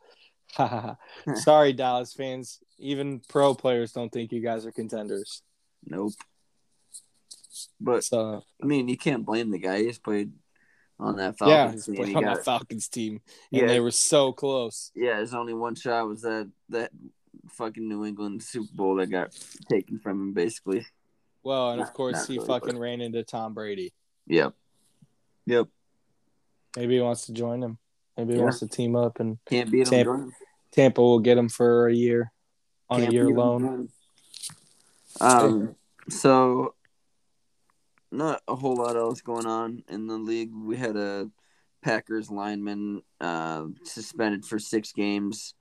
[1.35, 2.59] Sorry, Dallas fans.
[2.79, 5.41] Even pro players don't think you guys are contenders.
[5.85, 6.13] Nope.
[7.81, 9.79] But So I mean, you can't blame the guy.
[9.83, 10.31] He's played
[10.99, 12.17] on that yeah, Falcons he's team.
[12.17, 13.67] on that Falcons team, and Yeah.
[13.67, 14.91] they were so close.
[14.95, 16.91] yeah, his only one shot was that that
[17.51, 19.31] fucking New England Super Bowl that got
[19.69, 20.85] taken from him, basically.
[21.47, 23.93] Well, and of Not- course not he really, fucking ran into Tom Brady.
[24.25, 24.53] Yep.
[25.45, 25.67] Yep.
[26.75, 27.77] Maybe he wants to join him.
[28.17, 28.43] Maybe he Yeah.
[28.43, 30.05] wants to team up, and Can't beat him.
[30.05, 30.33] Tampa- him.
[30.71, 32.33] Tampa will get him for a year
[32.89, 33.87] on Can't a year loan.
[35.21, 35.77] Um.
[36.09, 36.75] So,
[38.11, 40.51] not a whole lot else going on in the league.
[40.53, 41.31] We had a
[41.81, 45.53] Packers lineman uh, suspended for six games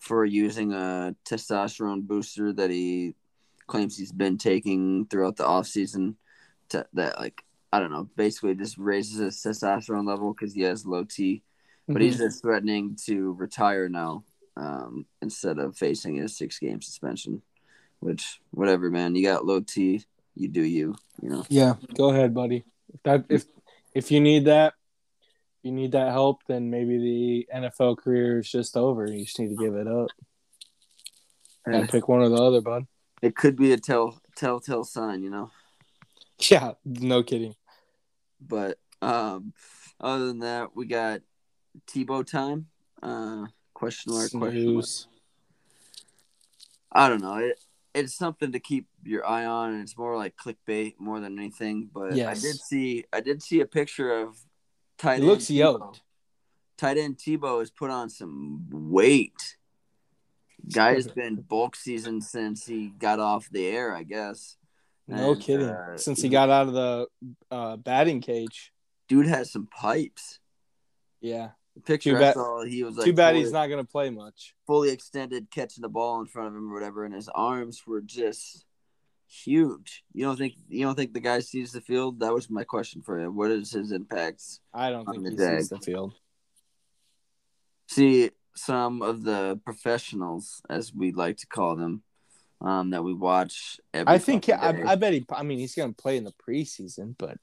[0.00, 3.14] for using a testosterone booster that he
[3.68, 6.16] claims he's been taking throughout the offseason
[6.70, 7.42] to that like
[7.72, 11.42] I don't know, basically just raises his testosterone level because he has low T.
[11.86, 12.18] But he's Mhm.
[12.18, 14.24] just threatening to retire now
[14.56, 17.42] um, instead of facing a six game suspension.
[18.00, 19.14] Which, whatever, man.
[19.14, 20.04] You got low T,
[20.34, 21.44] you do you, you know.
[21.48, 22.64] Yeah, go ahead, buddy.
[22.92, 23.44] If that if
[23.94, 24.74] if you need that,
[25.58, 29.06] if you need that help, then maybe the NFL career is just over.
[29.06, 30.08] You just need to give it up
[31.66, 32.86] and pick one or the other, bud.
[33.22, 35.50] It could be a tell telltale sign, you know.
[36.50, 37.56] Yeah, no kidding.
[38.40, 39.52] But um,
[40.00, 41.20] other than that, we got
[41.88, 42.66] Tebow time.
[43.02, 44.30] Uh, question mark?
[44.30, 44.86] Question mark.
[46.92, 47.36] I don't know.
[47.36, 47.58] It
[47.94, 51.90] it's something to keep your eye on, and it's more like clickbait more than anything.
[51.92, 54.38] But I did see I did see a picture of
[54.98, 55.26] tight end.
[55.26, 55.56] looks Tebow.
[55.56, 56.02] yoked.
[56.76, 59.56] Tight end Tebow has put on some weight.
[60.74, 64.56] Guy's been bulk season since he got off the air, I guess.
[65.06, 65.68] No And, kidding.
[65.68, 67.06] uh, Since he got out of the
[67.50, 68.72] uh, batting cage.
[69.08, 70.38] dude has some pipes.
[71.20, 71.50] Yeah.
[71.74, 73.84] The picture Too I bad- saw, he was like Too bad fully, he's not going
[73.84, 74.54] to play much.
[74.66, 78.00] fully extended, catching the ball in front of him or whatever, and his arms were
[78.02, 78.64] just
[79.28, 80.02] huge.
[80.12, 82.20] You don't think you don't think the guy sees the field?
[82.20, 83.36] That was my question for him.
[83.36, 84.60] What is his impacts?
[84.74, 85.58] I don't think he Jag.
[85.58, 86.14] sees the field.
[87.86, 92.02] See some of the professionals, as we like to call them,
[92.60, 93.80] um, that we watch.
[93.94, 94.52] I think day.
[94.52, 95.24] I, I bet he.
[95.30, 97.38] I mean, he's going to play in the preseason, but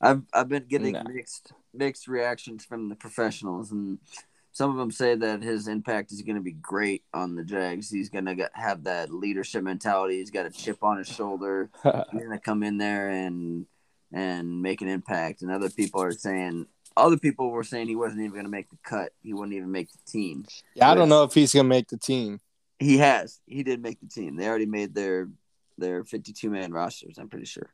[0.00, 1.02] I've I've been getting No.
[1.02, 3.98] mixed mixed reactions from the professionals, and
[4.52, 7.90] some of them say that his impact is going to be great on the Jags.
[7.90, 10.18] He's going to have that leadership mentality.
[10.18, 11.70] He's got a chip on his shoulder.
[11.84, 13.66] He's going to come in there and
[14.12, 15.42] and make an impact.
[15.42, 16.66] And other people are saying
[16.98, 19.12] other people were saying he wasn't even going to make the cut.
[19.22, 20.44] He wouldn't even make the team.
[20.74, 22.40] yeah, I don't know if he's going to make the team.
[22.78, 23.40] He has.
[23.46, 24.36] He did make the team.
[24.36, 25.28] They already made their
[25.76, 27.18] their 52 man rosters.
[27.18, 27.70] I'm pretty sure.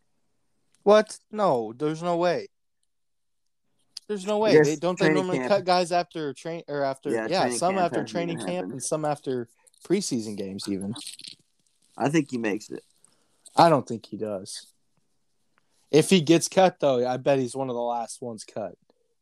[0.82, 1.18] What?
[1.30, 2.48] No, there's no way.
[4.06, 4.52] There's no way.
[4.52, 5.48] Yes, They, don't they normally camp.
[5.48, 8.82] cut guys after train or after Yeah, yeah, training some camp after training camp and
[8.82, 9.48] some after
[9.86, 10.94] preseason games even.
[11.96, 12.82] I think he makes it.
[13.56, 14.66] I don't think he does.
[15.90, 18.74] If he gets cut though, I bet he's one of the last ones cut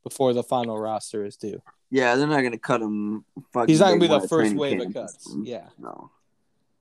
[0.02, 1.62] before the final roster is due.
[1.90, 3.24] Yeah, they're not going to cut him.
[3.66, 5.34] He's not gonna be the first wave of cuts.
[5.42, 5.68] Yeah.
[5.78, 6.10] No.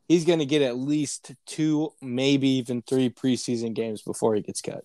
[0.08, 4.84] He's gonna get at least two, maybe even three preseason games before he gets cut.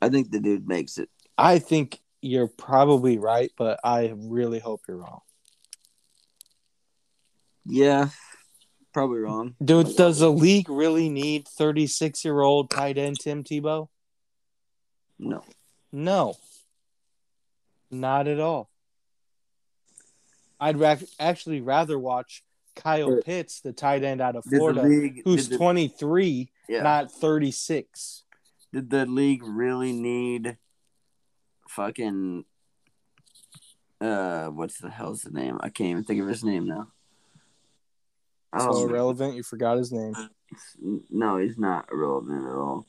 [0.00, 1.08] I think the dude makes it.
[1.36, 5.20] I think you're probably right, but I really hope you're wrong.
[7.64, 8.08] Yeah,
[8.92, 9.54] probably wrong.
[9.62, 13.88] Dude, does the league really need 36 year old tight end Tim Tebow?
[15.18, 15.44] No.
[15.92, 16.36] No,
[17.92, 18.70] not at all.
[20.58, 22.42] I'd ra- actually rather watch
[22.74, 25.22] Kyle But- Pitts, the tight end out of Florida, league?
[25.24, 26.82] who's the, 23, yeah.
[26.82, 28.24] not 36.
[28.72, 30.56] did the league really need
[31.68, 32.44] fucking?
[34.00, 35.58] Uh, what's the hell's the name?
[35.60, 36.88] I can't even think of his name now.
[38.58, 40.14] So Oh, irrelevant, you forgot his name.
[41.10, 42.86] no, he's not irrelevant at all.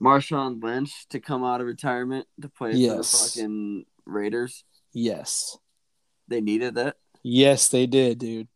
[0.00, 3.10] Marshawn Lynch to come out of retirement to play Yes.
[3.10, 4.64] for the fucking Raiders.
[4.92, 5.58] Yes.
[6.28, 6.96] They needed that.
[7.22, 8.48] Yes, they did, dude.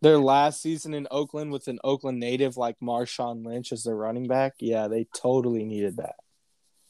[0.00, 4.26] Their last season in Oakland with an Oakland native like Marshawn Lynch as their running
[4.26, 6.16] back, yeah, they totally needed that.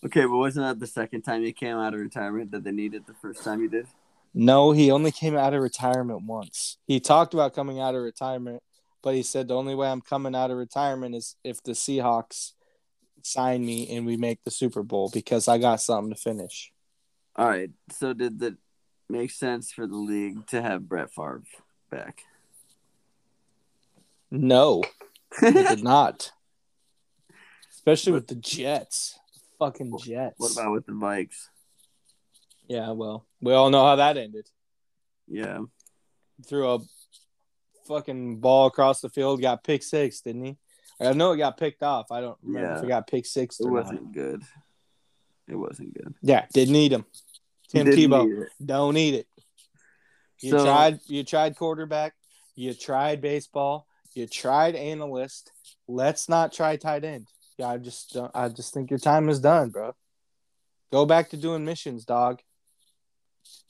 [0.04, 3.06] Okay, but wasn't that the second time he came out of retirement that they needed
[3.06, 3.86] the first time he did?
[4.34, 6.78] No, he only came out of retirement once.
[6.86, 8.62] He talked about coming out of retirement,
[9.02, 12.52] but he said the only way I'm coming out of retirement is if the Seahawks
[13.26, 16.72] sign me and we make the Super Bowl because I got something to finish.
[17.36, 17.70] All right.
[17.90, 18.56] So did that
[19.08, 21.42] make sense for the league to have Brett Favre
[21.90, 22.22] back?
[24.30, 24.82] No,
[25.42, 26.32] it did not.
[27.70, 29.18] Especially with the Jets.
[29.58, 30.34] Fucking Jets.
[30.38, 31.48] What about with the Vikes?
[32.66, 34.48] Yeah, well, we all know how that ended.
[35.28, 35.60] Yeah.
[36.46, 36.78] Threw a
[37.86, 40.56] fucking ball across the field, got pick six, didn't he?
[41.08, 42.10] I know it got picked off.
[42.10, 42.84] I don't remember if Yeah.
[42.84, 43.72] it got pick six It not.
[43.72, 44.42] wasn't good.
[45.48, 46.14] It wasn't good.
[46.22, 47.04] Yeah, didn't need him.
[47.68, 49.26] Tim Didn't Tebow, don't need it.
[50.40, 51.00] You So- tried.
[51.06, 52.14] You tried quarterback.
[52.54, 53.86] You tried baseball.
[54.14, 55.50] You tried analyst.
[55.88, 57.28] Let's not try tight end.
[57.58, 59.94] Yeah, I just don't, I just think your time is done, bro.
[60.90, 62.40] Go back to doing missions, dog.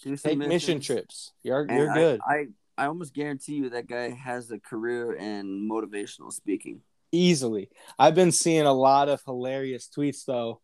[0.03, 1.33] Do some Take mission trips.
[1.43, 2.21] You're And you're I- good.
[2.27, 6.83] I, I almost guarantee you that guy has a career in motivational speaking.
[7.13, 7.69] Easily.
[7.99, 10.61] I've been seeing a lot of hilarious tweets though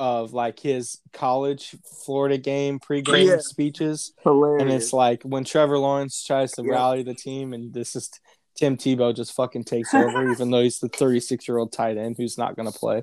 [0.00, 3.38] of like his college Florida game pregame Yeah.
[3.38, 4.12] speeches.
[4.24, 4.60] Hilarious.
[4.62, 6.72] And it's like when Trevor Lawrence tries to Yeah.
[6.72, 8.10] rally the team and this is
[8.56, 12.16] Tim Tebow just fucking takes over, even though he's the 36 year old tight end
[12.18, 13.02] who's not going to play.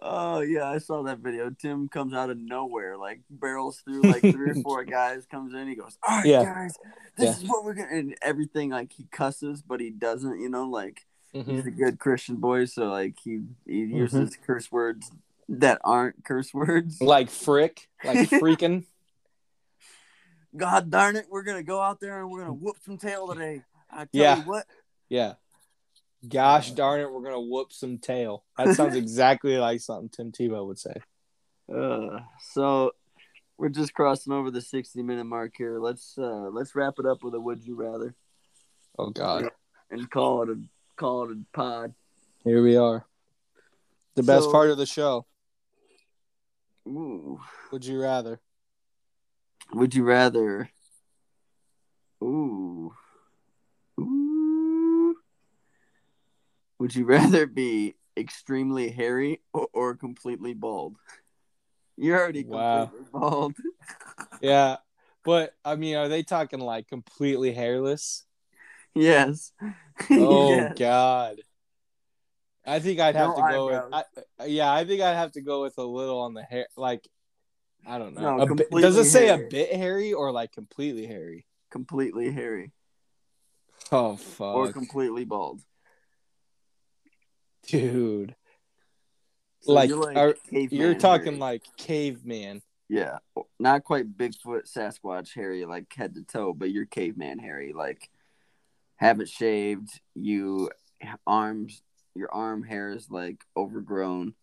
[0.00, 1.50] Oh yeah, I saw that video.
[1.50, 5.66] Tim comes out of nowhere, like barrels through like three or four guys, comes in,
[5.66, 6.44] he goes, All right, Yeah.
[6.44, 6.76] guys,
[7.16, 7.44] this Yeah.
[7.44, 11.04] is what we're gonna and everything like he cusses, but he doesn't, you know, like
[11.34, 11.50] Mm-hmm.
[11.50, 14.42] he's a good Christian boy, so like he he uses Mhm.
[14.46, 15.10] curse words
[15.48, 17.00] that aren't curse words.
[17.00, 18.84] Like frick, like freaking.
[20.56, 23.62] God darn it, we're gonna go out there and we're gonna whoop some tail today.
[23.90, 24.36] I tell Yeah.
[24.36, 24.66] you what.
[25.08, 25.34] Yeah.
[26.26, 28.44] Gosh darn it, we're to whoop some tail.
[28.56, 30.94] That sounds exactly like something Tim Tebow would say.
[31.72, 32.92] Uh, so
[33.56, 35.78] we're just crossing over the sixty minute mark here.
[35.78, 38.14] Let's uh let's wrap it up with a would you rather
[38.98, 39.50] Oh, God.
[39.90, 40.58] and call it a
[40.98, 41.94] call it a pod.
[42.44, 43.06] Here we are.
[44.16, 45.24] The best So- part of the show.
[46.86, 47.40] Ooh.
[47.72, 48.40] Would you rather?
[49.72, 50.70] Would you rather?
[52.22, 52.92] Ooh.
[54.00, 55.14] Ooh.
[56.78, 60.96] Would you rather be extremely hairy or, or completely bald?
[61.96, 62.86] You're already Wow.
[62.86, 63.54] completely bald.
[64.40, 64.76] Yeah.
[65.24, 68.24] But, I mean, are they talking like completely hairless?
[68.94, 69.52] yes.
[70.10, 70.74] Oh Yes.
[70.78, 71.36] God.
[72.64, 74.04] I think I'd have No to go with.
[74.38, 77.06] I, yeah, I think I'd have to go with a little on the hair like
[77.86, 78.36] I don't know.
[78.36, 79.46] No, A bit- does it say hairy.
[79.46, 81.46] a bit hairy or like completely hairy?
[81.70, 82.72] Completely hairy
[83.90, 84.54] Oh fuck.
[84.54, 85.62] or completely bald.
[87.66, 88.34] Dude.
[89.60, 91.38] So like, you're are- You're talking hairy.
[91.38, 92.62] like caveman.
[92.88, 93.18] Yeah,
[93.58, 98.08] not quite Bigfoot, Sasquatch hairy, like head to toe, but you're caveman hairy, like
[98.98, 100.00] haven't shaved.
[100.14, 100.70] You
[101.26, 101.82] arms,
[102.14, 104.34] your arm hair is like overgrown,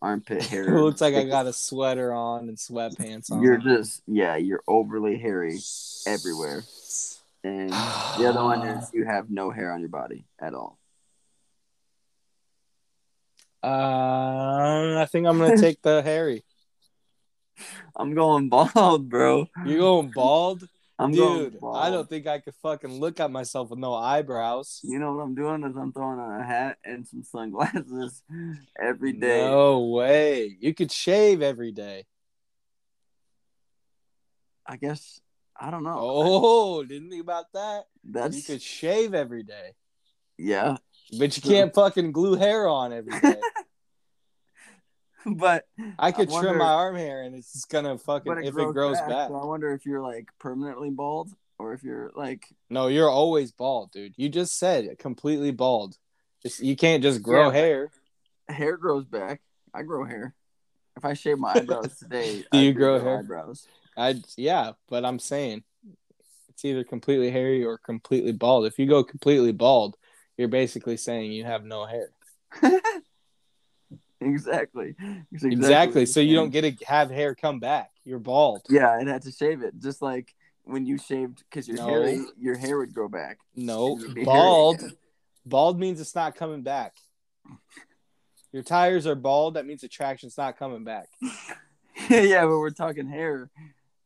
[0.00, 0.74] armpit hair.
[0.74, 3.42] It looks like I got a sweater on and sweatpants on.
[3.42, 5.58] You're just yeah, you're overly hairy,
[6.06, 6.62] everywhere.
[7.42, 7.70] and
[8.18, 10.78] the other one is you have no hair on your body at all.
[13.62, 16.44] Uh, I think I'm gonna take the hairy.
[17.96, 19.46] I'm going bald, bro.
[19.64, 20.68] You going bald?
[20.98, 21.58] I'm Dude.
[21.74, 24.80] I don't think I could fucking look at myself with no eyebrows.
[24.84, 28.22] You know what I'm doing is I'm throwing on a hat and some sunglasses
[28.80, 29.50] every day.
[29.50, 30.56] No way.
[30.60, 32.04] You could shave every day.
[34.66, 35.20] I guess
[35.58, 35.96] I don't know.
[35.98, 37.84] Oh, didn't think about that.
[38.04, 39.74] That's You could shave every day,
[40.38, 40.76] yeah,
[41.18, 43.40] but you can't fucking glue hair on every day.
[45.36, 45.64] but
[45.98, 48.72] I could wonder- trim my arm hair and it's just gonna fucking but if it
[48.72, 49.28] grows back.
[49.28, 53.52] So I wonder if you're like permanently bald or if you're like No, you're always
[53.52, 54.14] bald, dude.
[54.16, 55.96] You just said completely bald.
[56.44, 57.90] It's, you can't just grow Yeah, hair.
[58.48, 59.40] hair grows back.
[59.72, 60.34] I grow hair.
[60.96, 63.18] If I shave my eyebrows today, Do I'd you grow my hair?
[63.20, 63.66] Eyebrows.
[63.96, 65.62] I yeah, but I'm saying
[66.48, 68.66] it's either completely hairy or completely bald.
[68.66, 69.96] If you go completely bald,
[70.36, 72.10] you're basically saying you have no hair.
[74.34, 74.94] exactly.
[75.32, 76.06] It's Exactly.
[76.06, 77.90] So you don't get to have hair come back.
[78.04, 78.62] You're bald.
[78.68, 79.78] Yeah, and had to shave it.
[79.80, 81.86] Just like when you shaved because your No.
[81.88, 83.38] hair your hair would grow back.
[83.54, 84.82] No, You'd be hairy bald.
[85.46, 86.94] Bald means it's not coming back.
[88.52, 89.54] Your tires are bald.
[89.54, 91.08] That means the traction's not coming back.
[92.08, 93.50] yeah, but we're talking hair.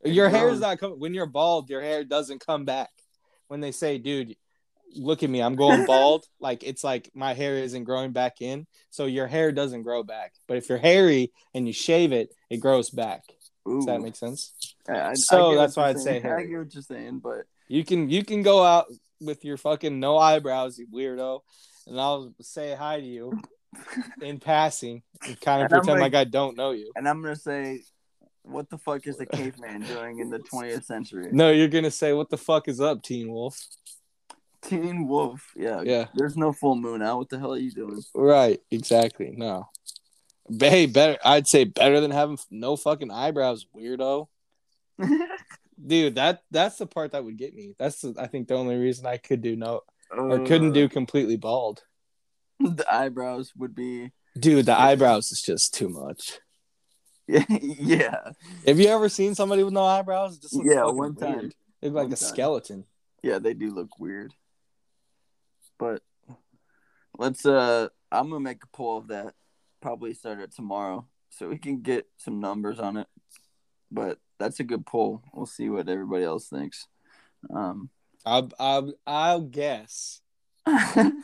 [0.03, 0.59] Your hair's grows.
[0.61, 0.99] not coming.
[0.99, 2.89] When you're bald, your hair doesn't come back.
[3.47, 4.35] When they say, "Dude,
[4.95, 8.65] look at me, I'm going bald," like it's like my hair isn't growing back in,
[8.89, 10.33] so your hair doesn't grow back.
[10.47, 13.23] But if you're hairy and you shave it, it grows back.
[13.67, 13.77] Ooh.
[13.77, 14.53] Does that make sense?
[14.87, 16.23] I- I- So I that's why I'd saying.
[16.23, 16.45] say I hair.
[16.47, 18.85] get what you're saying, but You can you can go out
[19.21, 21.41] with your fucking no eyebrows, you weirdo,
[21.87, 23.39] and I'll say hi to you
[24.21, 26.91] in passing and kind of And pretend like- like I don't know you.
[26.95, 27.83] and I'm gonna say,
[28.43, 31.27] what the fuck is a caveman doing in the 20th century?
[31.31, 33.59] No, you're gonna say, "What the fuck is up, Teen Wolf?"
[34.61, 35.51] Teen Wolf.
[35.55, 35.81] Yeah.
[35.83, 36.05] Yeah.
[36.15, 37.17] There's no full moon out.
[37.17, 38.01] What the hell are you doing?
[38.13, 39.33] Right, exactly.
[39.35, 39.69] No,
[40.59, 41.17] hey, better.
[41.23, 44.27] I'd say better than having no fucking eyebrows, weirdo.
[45.87, 47.73] Dude, that that's the part that would get me.
[47.79, 49.81] That's the, I think the only reason I could do no
[50.11, 51.83] or couldn't Uh, do completely bald.
[52.59, 54.11] the eyebrows would be.
[54.37, 56.39] Dude, the eyebrows is just too much.
[57.27, 57.45] Yeah.
[57.49, 58.31] yeah.
[58.67, 60.35] Have you ever seen somebody with no eyebrows?
[60.37, 61.37] It just Yeah, one time.
[61.37, 61.55] weird.
[61.81, 62.27] They look like One a time.
[62.29, 62.85] skeleton.
[63.23, 64.33] Yeah, they do look weird.
[65.79, 66.03] But
[67.17, 69.33] let's uh I'm gonna make a poll of that.
[69.81, 71.07] Probably start it tomorrow.
[71.31, 73.07] So we can get some numbers on it.
[73.91, 75.23] But that's a good poll.
[75.33, 76.87] We'll see what everybody else thinks.
[77.49, 77.89] Um
[78.25, 80.21] I'll, I'll, I'll guess.
[80.65, 81.23] I'm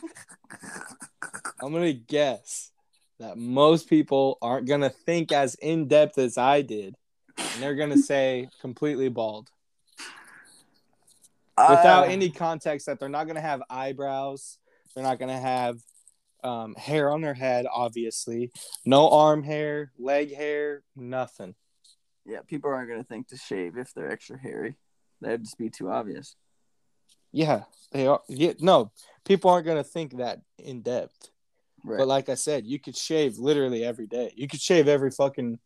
[1.60, 2.72] gonna guess
[3.18, 6.94] that most people aren't gonna think as in depth as I did,
[7.38, 9.50] and they're gonna say completely bald
[11.56, 14.58] without uh, any context that they're not gonna have eyebrows,
[14.94, 15.78] they're not gonna have
[16.44, 18.52] um, hair on their head, obviously,
[18.84, 21.54] no arm hair, leg hair, nothing.
[22.24, 24.76] Yeah, people aren't gonna think to shave if they're extra hairy.
[25.20, 26.36] That'd just be too obvious.
[27.32, 28.20] Yeah, they are.
[28.28, 28.92] Yeah, no,
[29.24, 31.30] people aren't gonna think that in depth.
[31.84, 31.98] Right.
[31.98, 34.32] But like I said, you could shave literally every day.
[34.34, 35.58] You could shave every fucking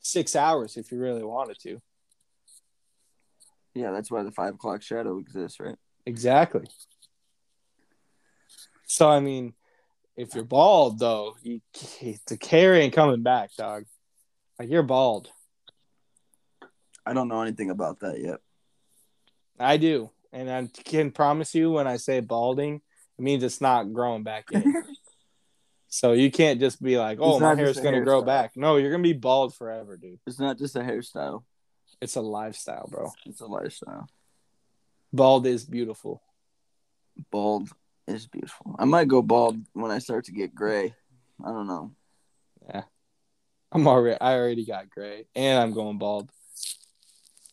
[0.00, 1.80] six hours if you really wanted to.
[3.76, 5.76] Yeah, that's why the five o'clock shadow exists, right?
[6.06, 6.64] Exactly.
[8.86, 9.52] So I mean,
[10.16, 11.60] if you're bald though, you,
[12.00, 13.84] the hair ain't coming back, dog.
[14.58, 15.28] Like you're bald.
[17.04, 18.38] I don't know anything about that yet.
[19.60, 22.80] I do, and I can promise you when I say balding,
[23.18, 24.74] it means it's not growing back in.
[25.88, 28.90] so you can't just be like, "Oh, It's my hair's gonna grow back." No, you're
[28.90, 30.18] gonna be bald forever, dude.
[30.26, 31.44] It's not just a hairstyle,
[32.00, 33.10] It's a lifestyle, bro.
[33.24, 34.08] it's a lifestyle.
[35.12, 36.22] Bald is beautiful.
[37.30, 37.68] Bald
[38.06, 38.76] is beautiful.
[38.78, 40.94] I might go bald when I start to get gray.
[41.44, 41.92] I don't know.
[42.68, 42.82] Yeah.
[43.72, 44.20] I'm already.
[44.20, 46.30] I already got gray, and I'm going bald.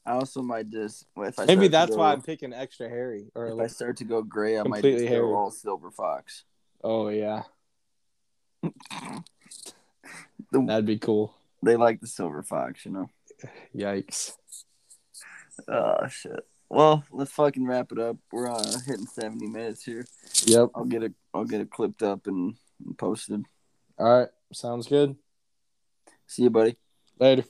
[0.06, 3.32] I also might just if I Maybe that's go- why I'm picking extra hairy.
[3.36, 5.26] Or if I start to go gray, I might just hairy.
[5.26, 6.44] go all silver fox.
[6.84, 7.44] oh yeah,
[10.52, 11.34] The, that'd be cool.
[11.64, 13.10] they like the silver fox, you know.
[13.76, 14.34] Yikes.
[15.68, 16.46] Oh shit.
[16.70, 18.18] Well, let's fucking wrap it up.
[18.32, 20.06] We're uh, hitting seventy minutes here.
[20.46, 20.70] Yep.
[20.76, 21.14] I'll get it.
[21.34, 23.46] I'll get it clipped up and, and posted.
[23.98, 24.30] All right.
[24.52, 25.16] Sounds good.
[26.28, 26.76] See you, buddy.
[27.20, 27.44] Later.